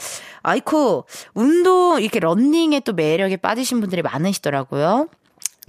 아이코, 0.41 1.05
운동, 1.33 2.01
이렇게 2.01 2.19
런닝에 2.19 2.81
또 2.81 2.93
매력에 2.93 3.37
빠지신 3.37 3.79
분들이 3.79 4.01
많으시더라고요. 4.01 5.07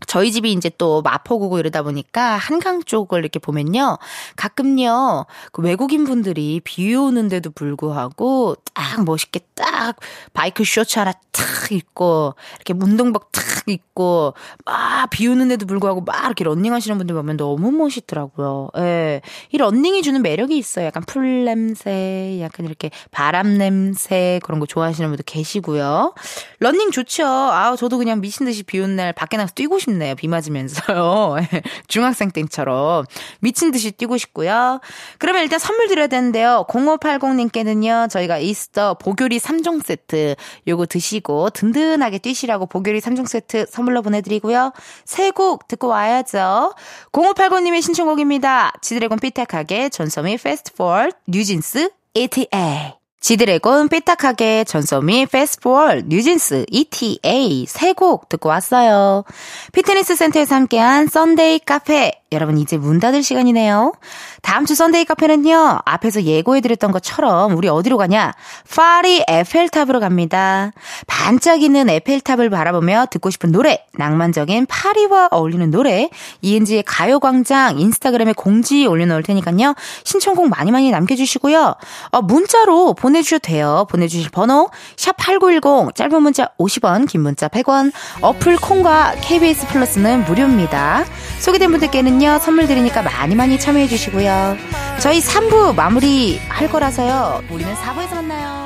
저희 0.07 0.33
집이 0.33 0.53
이제 0.53 0.71
또 0.77 1.03
마포구고 1.03 1.59
이러다 1.59 1.83
보니까 1.83 2.37
한강 2.37 2.83
쪽을 2.83 3.21
이렇게 3.21 3.39
보면요. 3.39 3.99
가끔요, 4.37 5.27
그 5.53 5.63
외국인 5.63 6.05
분들이 6.05 6.61
비 6.65 6.95
오는데도 6.95 7.51
불구하고 7.51 8.57
딱 8.75 9.05
멋있게 9.05 9.41
딱 9.55 9.97
바이크 10.33 10.65
쇼츠 10.65 10.99
하나 10.99 11.13
탁 11.33 11.71
입고, 11.73 12.35
이렇게 12.57 12.75
운동복 12.75 13.33
탁 13.33 13.45
입고, 13.67 14.35
막 14.65 15.11
비 15.11 15.29
오는데도 15.29 15.67
불구하고 15.67 16.01
막 16.01 16.25
이렇게 16.25 16.45
런닝 16.45 16.73
하시는 16.73 16.97
분들 16.99 17.15
보면 17.15 17.37
너무 17.37 17.71
멋있더라고요. 17.71 18.71
예. 18.79 19.21
이 19.53 19.59
런닝이 19.59 20.03
주는 20.03 20.21
매력이 20.23 20.57
있어요. 20.57 20.87
약간 20.87 21.05
풀 21.07 21.45
냄새, 21.45 22.39
약간 22.41 22.67
이렇게 22.67 22.91
바람 23.11 23.59
냄새, 23.59 24.41
그런 24.43 24.61
거 24.61 24.67
좋아하시는 24.67 25.09
분들 25.09 25.25
계시고요. 25.25 26.15
런닝 26.61 26.91
좋죠. 26.91 27.27
아 27.27 27.77
저도 27.77 27.99
그냥 27.99 28.21
미친 28.21 28.47
듯이 28.47 28.63
비 28.63 28.81
오는 28.81 28.97
날 28.97 29.13
밖에 29.13 29.37
나가서 29.37 29.55
뛰고 29.55 29.79
싶네요. 29.85 30.15
비 30.15 30.29
맞으면서요. 30.29 31.37
중학생 31.89 32.31
때처럼. 32.31 33.05
미친 33.41 33.71
듯이 33.71 33.91
뛰고 33.93 34.17
싶고요. 34.17 34.81
그러면 35.19 35.43
일단 35.43 35.59
선물 35.59 35.89
드려야 35.89 36.07
되는데요. 36.07 36.65
0580님께는요, 36.69 38.09
저희가 38.11 38.39
이스터 38.39 38.95
보교리 38.95 39.39
3종 39.39 39.85
세트 39.85 40.37
요거 40.67 40.87
드시고 40.87 41.51
든든하게 41.51 42.19
뛰시라고 42.19 42.67
보교리 42.67 43.01
3종 43.01 43.27
세트 43.29 43.67
선물로 43.69 44.01
보내드리고요. 44.03 44.73
세 45.05 45.35
곡 45.35 45.67
듣고 45.67 45.89
와야죠. 45.89 46.75
0580님의 47.13 47.83
신청곡입니다. 47.83 48.73
지드래곤 48.81 49.19
삐딱하게 49.19 49.89
전소미 49.89 50.37
Fast 50.37 50.64
Forward 50.64 51.11
뉴진스 51.27 51.91
ETA. 52.15 53.04
지드래곤 53.25 53.89
삐딱하게 53.89 54.65
전소미 54.65 55.25
Fast 55.25 55.54
Forward 55.54 56.05
뉴진스 56.09 56.67
ETA 56.71 57.65
세 57.67 57.95
곡 57.95 58.29
듣고 58.29 58.51
왔어요. 58.51 59.25
피트니스 59.73 60.15
센터에서 60.15 60.57
함께한 60.57 61.07
Sunday 61.07 61.61
카페 61.61 62.13
여러분 62.35 62.59
이제 62.59 62.77
문 62.77 63.01
닫을 63.01 63.23
시간이네요. 63.23 63.95
다음 64.43 64.67
주 64.67 64.75
Sunday 64.75 65.05
카페는요. 65.07 65.79
앞에서 65.85 66.23
예고해드렸던 66.23 66.93
것처럼 66.93 67.57
우리 67.57 67.69
어디로 67.69 67.97
가냐? 67.97 68.33
파리 68.75 69.25
에펠탑으로 69.27 70.01
갑니다. 70.01 70.73
반짝이는 71.07 71.89
에펠탑을 71.89 72.51
바라보며 72.51 73.07
듣고 73.11 73.31
싶은 73.31 73.53
노래, 73.53 73.85
낭만적인 73.95 74.67
파리와 74.67 75.29
어울리는 75.31 75.71
노래, 75.71 76.11
이은지의 76.43 76.83
가요광장 76.85 77.79
인스타그램에 77.79 78.33
공지 78.35 78.87
올려놓을 78.87 79.23
테니까요. 79.23 79.75
신청곡 80.05 80.49
많이 80.49 80.71
많이 80.71 80.91
남겨주시고요. 80.91 81.75
어, 82.11 82.23
문자로 82.23 82.95
보내주셔도 82.95 83.41
돼요. 83.41 83.87
보내주실 83.91 84.31
번호 84.31 84.71
샵8910 84.97 85.95
짧은 85.95 86.23
문자 86.23 86.49
50원, 86.59 87.09
긴 87.09 87.23
문자 87.23 87.49
100원 87.49 87.93
어플 88.21 88.57
콩과 88.57 89.15
KBS 89.21 89.69
플러스는 89.69 90.25
무료입니다. 90.25 91.05
소개된 91.41 91.71
분들께는요. 91.71 92.24
선물 92.39 92.67
드리니까 92.67 93.03
많이 93.03 93.35
많이 93.35 93.59
참여해 93.59 93.87
주시고요. 93.87 94.57
저희 95.01 95.21
3부 95.21 95.75
마무리 95.75 96.41
할 96.49 96.69
거라서요. 96.69 97.43
우리는 97.51 97.73
4부에서 97.75 98.15
만나요. 98.15 98.64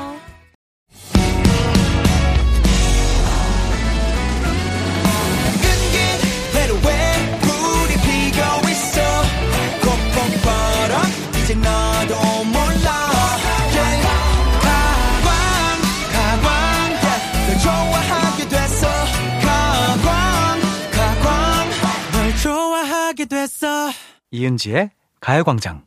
있어. 23.59 23.91
이은지의 24.31 24.91
가요광장. 25.19 25.83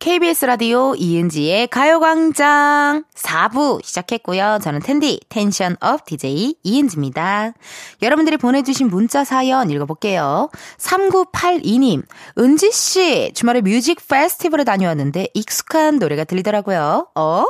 KBS 0.00 0.46
라디오 0.46 0.94
이은지의 0.94 1.68
가요광장 1.68 3.04
4부 3.14 3.84
시작했고요. 3.84 4.58
저는 4.62 4.80
텐디 4.80 5.20
tension 5.28 5.76
up 5.80 6.06
DJ 6.06 6.54
이은지입니다. 6.62 7.52
여러분들이 8.00 8.38
보내주신 8.38 8.88
문자 8.88 9.24
사연 9.24 9.70
읽어볼게요. 9.70 10.48
3982님 10.78 12.02
은지씨 12.38 13.32
주말에 13.34 13.60
뮤직 13.60 14.00
페스티벌에 14.08 14.64
다녀왔는데 14.64 15.28
익숙한 15.34 15.98
노래가 15.98 16.24
들리더라고요. 16.24 17.08
어? 17.14 17.44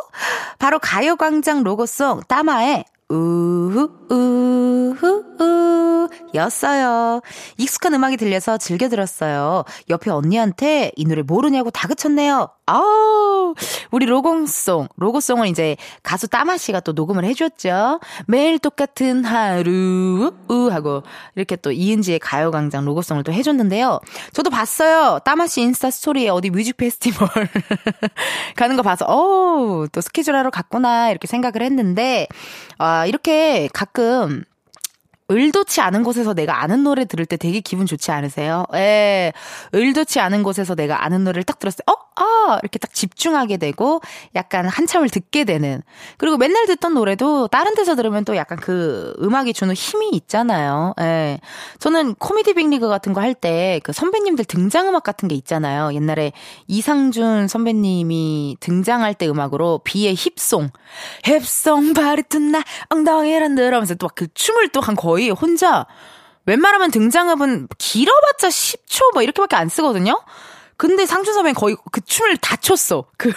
바로 0.58 0.80
가요광장 0.80 1.62
로고송 1.62 2.22
따마의 2.26 2.84
우후 3.10 3.90
우후 4.08 5.24
우 5.40 6.08
였어요. 6.34 7.20
익숙한 7.58 7.94
음악이 7.94 8.16
들려서 8.16 8.56
즐겨 8.58 8.88
들었어요. 8.88 9.64
옆에 9.88 10.10
언니한테 10.10 10.92
이 10.96 11.04
노래 11.04 11.22
모르냐고 11.22 11.70
다그쳤네요. 11.70 12.48
아우, 12.70 13.54
우리 13.90 14.06
로공송, 14.06 14.86
로고송을 14.94 15.48
이제 15.48 15.76
가수 16.04 16.28
따마 16.28 16.56
씨가 16.56 16.78
또 16.80 16.92
녹음을 16.92 17.24
해줬죠. 17.24 17.98
매일 18.28 18.60
똑같은 18.60 19.24
하루, 19.24 20.32
우, 20.48 20.70
하고, 20.70 21.02
이렇게 21.34 21.56
또 21.56 21.72
이은지의 21.72 22.20
가요광장 22.20 22.84
로고송을 22.84 23.24
또 23.24 23.32
해줬는데요. 23.32 23.98
저도 24.32 24.50
봤어요. 24.50 25.18
따마 25.24 25.48
씨 25.48 25.62
인스타 25.62 25.90
스토리에 25.90 26.28
어디 26.28 26.50
뮤직 26.50 26.76
페스티벌 26.76 27.28
가는 28.54 28.76
거 28.76 28.82
봐서, 28.82 29.04
어우, 29.04 29.88
또 29.90 30.00
스케줄 30.00 30.36
하러 30.36 30.50
갔구나, 30.50 31.10
이렇게 31.10 31.26
생각을 31.26 31.62
했는데, 31.62 32.28
아, 32.78 32.99
이렇게 33.06 33.68
가끔, 33.72 34.44
의도치 35.30 35.80
않은 35.80 36.02
곳에서 36.02 36.34
내가 36.34 36.62
아는 36.62 36.82
노래 36.82 37.04
들을 37.06 37.24
때 37.24 37.36
되게 37.36 37.60
기분 37.60 37.86
좋지 37.86 38.10
않으세요? 38.10 38.64
예. 38.74 39.32
의도치 39.72 40.20
않은 40.20 40.42
곳에서 40.42 40.74
내가 40.74 41.04
아는 41.04 41.24
노래를 41.24 41.44
딱 41.44 41.58
들었을 41.60 41.84
때, 41.86 41.92
어? 41.92 41.96
아! 42.22 42.58
이렇게 42.62 42.78
딱 42.80 42.92
집중하게 42.92 43.56
되고, 43.56 44.00
약간 44.34 44.66
한참을 44.68 45.08
듣게 45.08 45.44
되는. 45.44 45.82
그리고 46.18 46.36
맨날 46.36 46.66
듣던 46.66 46.94
노래도 46.94 47.48
다른 47.48 47.74
데서 47.76 47.94
들으면 47.96 48.24
또 48.24 48.36
약간 48.36 48.58
그 48.58 49.14
음악이 49.22 49.52
주는 49.54 49.72
힘이 49.74 50.10
있잖아요. 50.14 50.94
예. 51.00 51.38
저는 51.78 52.14
코미디 52.16 52.54
빅리그 52.54 52.88
같은 52.88 53.12
거 53.14 53.20
할 53.22 53.34
때 53.34 53.80
그 53.84 53.92
선배님들 53.92 54.44
등장음악 54.46 55.02
같은 55.04 55.28
게 55.28 55.34
있잖아요. 55.36 55.94
옛날에 55.94 56.32
이상준 56.66 57.46
선배님이 57.48 58.56
등장할 58.60 59.14
때 59.14 59.28
음악으로 59.28 59.80
비의 59.84 60.14
힙송. 60.16 60.70
힙송 61.24 61.94
바리톤나 61.94 62.62
엉덩이를 62.90 63.54
늘어면서 63.54 63.94
또 63.94 64.06
막 64.08 64.14
그 64.16 64.26
춤을 64.34 64.68
또 64.70 64.80
한 64.80 64.96
거의 64.96 65.19
거의 65.20 65.28
혼자 65.28 65.86
웬만하면 66.46 66.90
등장음은 66.90 67.68
길어봤자 67.76 68.48
10초 68.48 69.12
뭐 69.12 69.22
이렇게밖에 69.22 69.56
안 69.56 69.68
쓰거든요. 69.68 70.18
근데 70.78 71.04
상준 71.04 71.34
선배는 71.34 71.54
거의 71.54 71.76
그 71.92 72.00
춤을 72.00 72.38
다 72.38 72.56
췄어. 72.56 73.04
그 73.18 73.30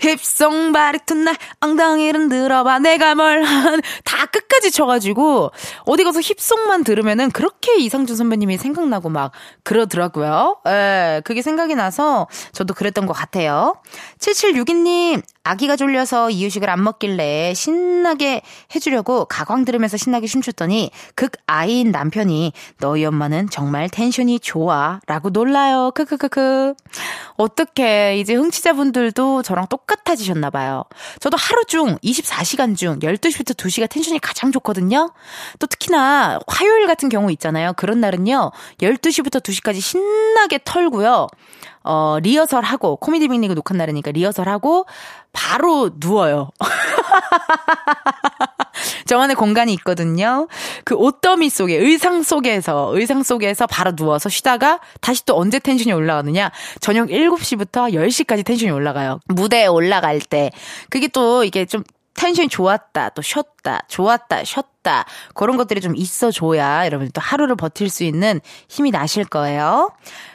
힙송 0.00 0.72
바리톤 0.72 1.22
날 1.22 1.36
엉덩이를 1.60 2.28
들어봐 2.28 2.80
내가 2.80 3.14
뭘다 3.14 4.26
끝까지 4.32 4.72
춰가지고 4.72 5.52
어디 5.84 6.02
가서 6.02 6.20
힙송만 6.20 6.82
들으면은 6.82 7.30
그렇게 7.30 7.76
이상준 7.76 8.16
선배님이 8.16 8.58
생각나고 8.58 9.10
막 9.10 9.30
그러더라고요. 9.62 10.58
예, 10.66 11.22
그게 11.24 11.40
생각이 11.40 11.76
나서 11.76 12.26
저도 12.50 12.74
그랬던 12.74 13.06
것 13.06 13.12
같아요. 13.12 13.80
7762님 14.18 15.22
아기가 15.48 15.76
졸려서 15.76 16.28
이유식을 16.28 16.68
안 16.68 16.84
먹길래 16.84 17.54
신나게 17.54 18.42
해주려고 18.74 19.24
가광 19.24 19.64
들으면서 19.64 19.96
신나게 19.96 20.26
춤췄더니 20.26 20.90
극 21.14 21.32
아이인 21.46 21.90
남편이 21.90 22.52
너희 22.80 23.06
엄마는 23.06 23.48
정말 23.48 23.88
텐션이 23.88 24.40
좋아 24.40 25.00
라고 25.06 25.30
놀라요. 25.30 25.90
크크크크. 25.94 26.74
어떻게 27.36 28.18
이제 28.18 28.34
흥취자분들도 28.34 29.42
저랑 29.42 29.68
똑같아지셨나 29.68 30.50
봐요. 30.50 30.84
저도 31.18 31.38
하루 31.38 31.64
중 31.64 31.96
24시간 32.04 32.76
중 32.76 32.98
12시부터 32.98 33.54
2시가 33.54 33.88
텐션이 33.88 34.18
가장 34.18 34.52
좋거든요. 34.52 35.12
또 35.58 35.66
특히나 35.66 36.40
화요일 36.46 36.86
같은 36.86 37.08
경우 37.08 37.32
있잖아요. 37.32 37.72
그런 37.74 38.00
날은요. 38.00 38.50
12시부터 38.82 39.42
2시까지 39.42 39.80
신나게 39.80 40.60
털고요. 40.62 41.28
어, 41.90 42.18
리허설하고, 42.20 42.96
코미디 42.96 43.28
빅리그 43.28 43.54
녹화 43.54 43.74
날이니까 43.74 44.10
리허설하고, 44.10 44.84
바로 45.32 45.90
누워요. 45.98 46.50
저만의 49.06 49.36
공간이 49.36 49.72
있거든요. 49.74 50.48
그 50.84 50.94
옷더미 50.94 51.48
속에, 51.48 51.76
의상 51.76 52.22
속에서, 52.22 52.90
의상 52.92 53.22
속에서 53.22 53.66
바로 53.66 53.96
누워서 53.96 54.28
쉬다가 54.28 54.80
다시 55.00 55.24
또 55.24 55.38
언제 55.38 55.58
텐션이 55.58 55.94
올라가느냐? 55.94 56.50
저녁 56.80 57.08
7시부터 57.08 57.94
10시까지 57.94 58.44
텐션이 58.44 58.70
올라가요. 58.70 59.20
무대에 59.26 59.66
올라갈 59.66 60.20
때. 60.20 60.50
그게 60.90 61.08
또 61.08 61.42
이게 61.42 61.64
좀 61.64 61.84
텐션이 62.18 62.48
좋았다, 62.48 63.10
또 63.10 63.22
쉬었다, 63.22 63.82
좋았다, 63.88 64.44
쉬었다. 64.44 65.04
그런 65.34 65.56
것들이 65.56 65.80
좀 65.80 65.94
있어줘야 65.94 66.84
여러분 66.84 67.10
또 67.14 67.20
하루를 67.20 67.54
버틸 67.54 67.88
수 67.88 68.02
있는 68.02 68.40
힘이 68.68 68.90
나실 68.90 69.24
거예요. 69.24 69.92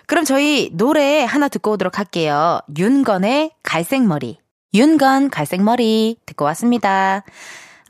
그럼 0.07 0.25
저희 0.25 0.69
노래 0.73 1.23
하나 1.23 1.47
듣고 1.47 1.71
오도록 1.71 1.97
할게요. 1.99 2.59
윤건의 2.77 3.51
갈색머리. 3.63 4.39
윤건 4.73 5.29
갈색머리 5.29 6.17
듣고 6.25 6.45
왔습니다. 6.45 7.23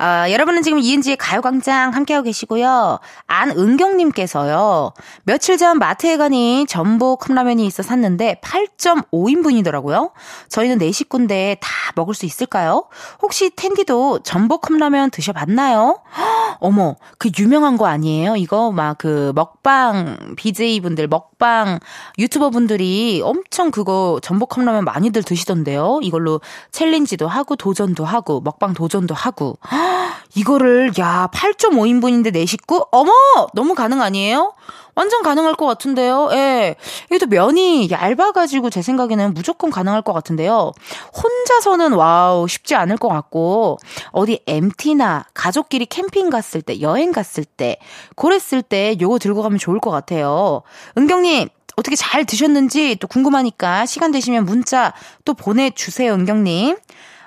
아, 0.06 0.30
여러분은 0.30 0.63
지금 0.63 0.80
이은지의 0.80 1.16
가요광장 1.16 1.94
함께하고 1.94 2.26
계시고요. 2.26 3.00
안은경님께서요. 3.26 4.92
며칠 5.24 5.58
전 5.58 5.80
마트에 5.80 6.18
가니 6.18 6.66
전복 6.68 7.22
컵라면이 7.22 7.66
있어 7.66 7.84
샀는데 7.84 8.42
8.5인분이더라고요. 8.44 10.12
저희는 10.50 10.80
4 10.80 10.92
식구인데 10.92 11.56
다 11.62 11.70
먹을 11.96 12.13
수 12.16 12.26
있을까요? 12.26 12.89
혹시 13.22 13.50
텐디도 13.56 14.24
전복 14.24 14.63
컵라면 14.63 15.10
드셔봤나요? 15.10 16.02
어머, 16.60 16.96
그 17.18 17.30
유명한 17.39 17.78
거 17.78 17.86
아니에요? 17.86 18.36
이거 18.36 18.74
막 18.74 18.98
그 18.98 19.32
먹방 19.36 20.36
BJ분들, 20.38 21.08
먹방 21.08 21.80
유튜버 22.20 22.50
분들이 22.50 23.22
엄청 23.24 23.72
그거 23.72 24.20
전복 24.22 24.50
컵라면 24.50 24.86
많이들 24.86 25.24
드시던데요. 25.24 26.00
이걸로 26.04 26.42
챌린지도 26.72 27.28
하고 27.28 27.56
도전도 27.56 28.06
하고 28.06 28.42
먹방 28.42 28.74
도전도 28.74 29.13
하고. 29.16 29.58
이거를 30.36 30.93
야 30.99 31.29
8.5인분인데 31.34 32.34
4 32.34 32.45
식구? 32.45 32.86
어머 32.91 33.12
너무 33.53 33.75
가능 33.75 34.01
아니에요? 34.01 34.53
완전 34.95 35.23
가능할 35.23 35.56
것 35.56 35.65
같은데요. 35.65 36.29
예. 36.34 36.75
이것도 37.12 37.27
면이 37.27 37.89
얇아가지고 37.89 38.69
제 38.69 38.82
생각에는 38.82 39.34
무조건 39.34 39.71
가능할 39.71 40.01
것 40.03 40.13
같은데요. 40.13 40.71
혼자서는 41.15 41.93
와우 41.93 42.47
쉽지 42.47 42.75
않을 42.75 42.97
것 42.97 43.08
같고 43.10 43.79
어디 44.12 44.41
MT나 44.45 45.25
가족끼리 45.34 45.86
캠핑 45.88 46.29
갔을 46.29 46.62
때 46.62 46.79
여행 46.82 47.12
갔을 47.12 47.43
때 47.43 47.77
그랬을 48.15 48.62
때 48.62 48.95
요거 48.99 49.19
들고 49.19 49.41
가면 49.41 49.58
좋을 49.58 49.79
것 49.79 49.89
같아요. 49.89 50.62
은경님 50.97 51.49
어떻게 51.75 51.95
잘 51.95 52.25
드셨는지 52.25 52.97
또 52.99 53.08
궁금하니까 53.08 53.88
시간 53.88 54.12
되시면 54.12 54.45
문자 54.45 54.93
또 55.25 55.34
보내주세요 55.34 56.13
은경님. 56.13 56.77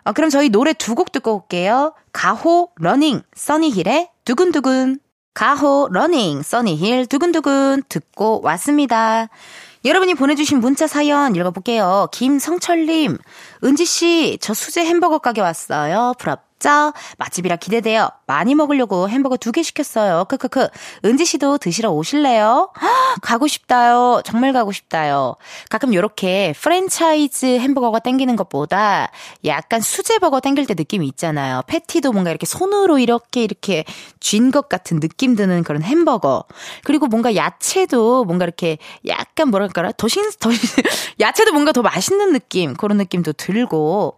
아, 0.06 0.12
그럼 0.12 0.30
저희 0.30 0.48
노래 0.48 0.72
두 0.72 0.94
곡 0.94 1.12
듣고 1.12 1.34
올게요. 1.34 1.92
가호 2.12 2.70
Running 2.76 3.22
써니힐의 3.34 4.10
두근두근 4.24 5.00
가호 5.34 5.88
Running 5.90 6.42
써니힐 6.42 7.06
두근두근 7.06 7.82
듣고 7.88 8.40
왔습니다. 8.42 9.28
여러분이 9.84 10.14
보내주신 10.14 10.60
문자 10.60 10.86
사연 10.86 11.36
읽어볼게요. 11.36 12.08
김성철님, 12.12 13.18
은지씨, 13.62 14.38
저 14.40 14.54
수제 14.54 14.84
햄버거 14.84 15.18
가게 15.18 15.40
왔어요. 15.40 16.14
짜 16.58 16.92
맛집이라 17.18 17.56
기대돼요. 17.56 18.08
많이 18.26 18.54
먹으려고 18.54 19.08
햄버거 19.08 19.36
두 19.36 19.52
개 19.52 19.62
시켰어요. 19.62 20.24
크크크. 20.28 20.68
은지 21.04 21.24
씨도 21.24 21.58
드시러 21.58 21.90
오실래요? 21.90 22.72
가고 23.22 23.46
싶다요. 23.46 24.22
정말 24.24 24.52
가고 24.52 24.72
싶다요. 24.72 25.36
가끔 25.70 25.92
요렇게 25.94 26.54
프랜차이즈 26.60 27.58
햄버거가 27.58 27.98
땡기는 27.98 28.34
것보다 28.36 29.10
약간 29.44 29.80
수제버거 29.80 30.40
땡길 30.40 30.66
때 30.66 30.74
느낌이 30.74 31.06
있잖아요. 31.08 31.62
패티도 31.66 32.12
뭔가 32.12 32.30
이렇게 32.30 32.46
손으로 32.46 32.98
이렇게 32.98 33.42
이렇게 33.44 33.84
쥔 34.20 34.50
것 34.50 34.68
같은 34.68 35.00
느낌 35.00 35.34
드는 35.36 35.62
그런 35.64 35.82
햄버거. 35.82 36.44
그리고 36.84 37.06
뭔가 37.08 37.34
야채도 37.34 38.24
뭔가 38.24 38.44
이렇게 38.44 38.78
약간 39.06 39.48
뭐랄까나 39.48 39.90
더 39.96 40.06
신, 40.08 40.30
더, 40.38 40.50
야채도 41.20 41.52
뭔가 41.52 41.72
더 41.72 41.82
맛있는 41.82 42.32
느낌. 42.32 42.74
그런 42.74 42.96
느낌도 42.98 43.32
들고. 43.34 44.14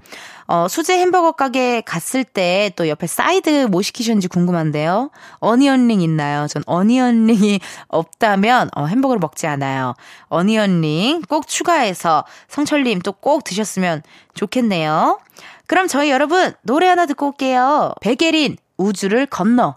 어, 0.51 0.67
수제 0.69 0.99
햄버거 0.99 1.33
가게 1.33 1.83
갔을 1.83 2.25
때 2.25 2.71
또 2.77 2.89
옆에 2.89 3.07
사이드 3.07 3.67
뭐 3.71 3.83
시키셨는지 3.83 4.29
궁금한데요. 4.29 5.11
onion 5.41 5.74
ring 5.74 6.01
있나요? 6.01 6.47
전 6.49 6.63
onion 6.67 7.14
ring이 7.14 7.61
없다면 7.89 8.71
어, 8.75 8.87
햄버거를 8.87 9.19
먹지 9.21 9.47
않아요. 9.47 9.95
onion 10.29 10.81
ring 10.81 11.23
꼭 11.29 11.47
추가해서 11.47 12.25
성철님 12.49 13.01
또 13.01 13.13
꼭 13.13 13.43
드셨으면 13.45 14.03
좋겠네요. 14.35 15.19
그럼 15.67 15.87
저희 15.89 16.11
여러분 16.11 16.53
노래 16.63 16.87
하나 16.89 17.05
듣고 17.07 17.29
올게요. 17.29 17.93
백예린 18.01 18.57
우주를 18.79 19.27
건너. 19.27 19.77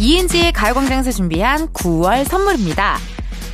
이은지의 0.00 0.52
가요광장에서 0.52 1.12
준비한 1.12 1.68
9월 1.68 2.24
선물입니다. 2.24 2.96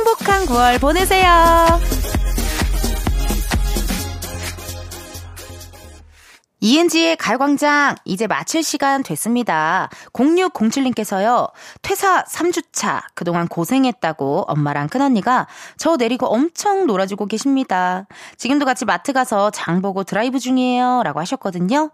행복한 0.00 0.46
9월 0.46 0.80
보내세요. 0.80 1.99
이은지의 6.60 7.16
가요광장 7.16 7.96
이제 8.04 8.26
마칠 8.26 8.62
시간 8.62 9.02
됐습니다. 9.02 9.88
0607님께서요. 10.12 11.50
퇴사 11.80 12.24
3주차 12.24 13.02
그동안 13.14 13.48
고생했다고 13.48 14.44
엄마랑 14.46 14.88
큰언니가 14.88 15.46
저 15.78 15.96
내리고 15.96 16.26
엄청 16.26 16.86
놀아주고 16.86 17.26
계십니다. 17.26 18.06
지금도 18.36 18.66
같이 18.66 18.84
마트 18.84 19.12
가서 19.12 19.50
장 19.50 19.80
보고 19.80 20.04
드라이브 20.04 20.38
중이에요 20.38 21.02
라고 21.02 21.20
하셨거든요. 21.20 21.90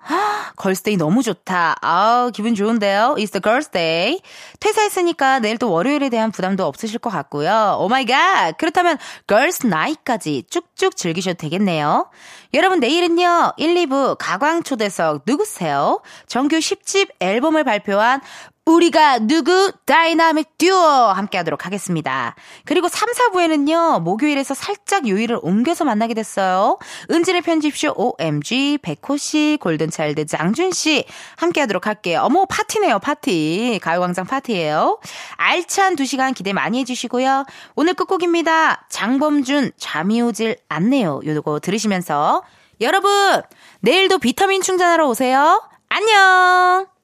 Girls 0.57 0.82
day 0.82 0.97
너무 0.97 1.23
좋다. 1.23 1.77
아우 1.81 2.33
기분 2.33 2.55
좋은데요. 2.55 3.15
It's 3.19 3.31
the 3.31 3.41
girls 3.41 3.69
day. 3.69 4.21
퇴사했으니까 4.59 5.39
내일 5.39 5.59
또 5.59 5.71
월요일에 5.71 6.09
대한 6.09 6.33
부담도 6.33 6.67
없으실 6.67 6.99
것 6.99 7.11
같고요. 7.11 7.77
Oh 7.81 8.03
my 8.03 8.25
god 8.25 8.59
그렇다면 8.59 8.99
girls 9.29 9.67
night까지 9.67 10.45
쭉쭉 10.51 10.97
즐기셔도 10.97 11.37
되겠네요. 11.37 12.11
여러분 12.55 12.81
내일은요 12.81 13.53
1, 13.57 13.75
2부 13.75 14.17
가광 14.19 14.63
초대석 14.63 15.23
누구세요? 15.27 16.01
정규 16.27 16.57
10집 16.59 17.11
앨범을 17.21 17.65
발표한 17.65 18.21
우리가 18.67 19.21
누구 19.21 19.73
다이나믹 19.85 20.59
듀오 20.59 20.77
함께 20.77 21.39
하도록 21.39 21.65
하겠습니다. 21.65 22.35
그리고 22.65 22.89
3, 22.89 23.11
4부에는요, 23.13 24.03
목요일에서 24.03 24.55
살짝 24.55 25.09
요일을 25.09 25.39
옮겨서 25.41 25.85
만나게 25.85 26.15
됐어요. 26.15 26.79
은진의 27.11 27.43
편집쇼 27.43 27.95
OMG, 27.97 28.79
백호 28.83 29.17
씨, 29.17 29.57
골든차일드 29.61 30.27
장준 30.27 30.73
씨 30.73 31.05
함께 31.37 31.61
하도록 31.61 31.87
할게요. 31.87 32.23
어머, 32.25 32.45
파티네요, 32.45 32.99
파티. 32.99 33.79
가요광장 33.83 34.27
파티예요 34.27 34.99
알찬 35.37 35.95
2시간 35.95 36.35
기대 36.35 36.53
많이 36.53 36.81
해 36.81 36.85
주시고요. 36.85 37.47
오늘 37.77 37.95
끝곡입니다. 37.95 38.87
장범준, 38.89 39.73
잠이 39.79 40.21
오질 40.23 40.57
않네요. 40.69 41.21
요거 41.25 41.61
들으시면서. 41.61 42.43
여러분, 42.81 43.43
내일도 43.81 44.19
비타민 44.19 44.61
충전하러 44.61 45.07
오세요. 45.07 45.63
안녕! 45.89 46.96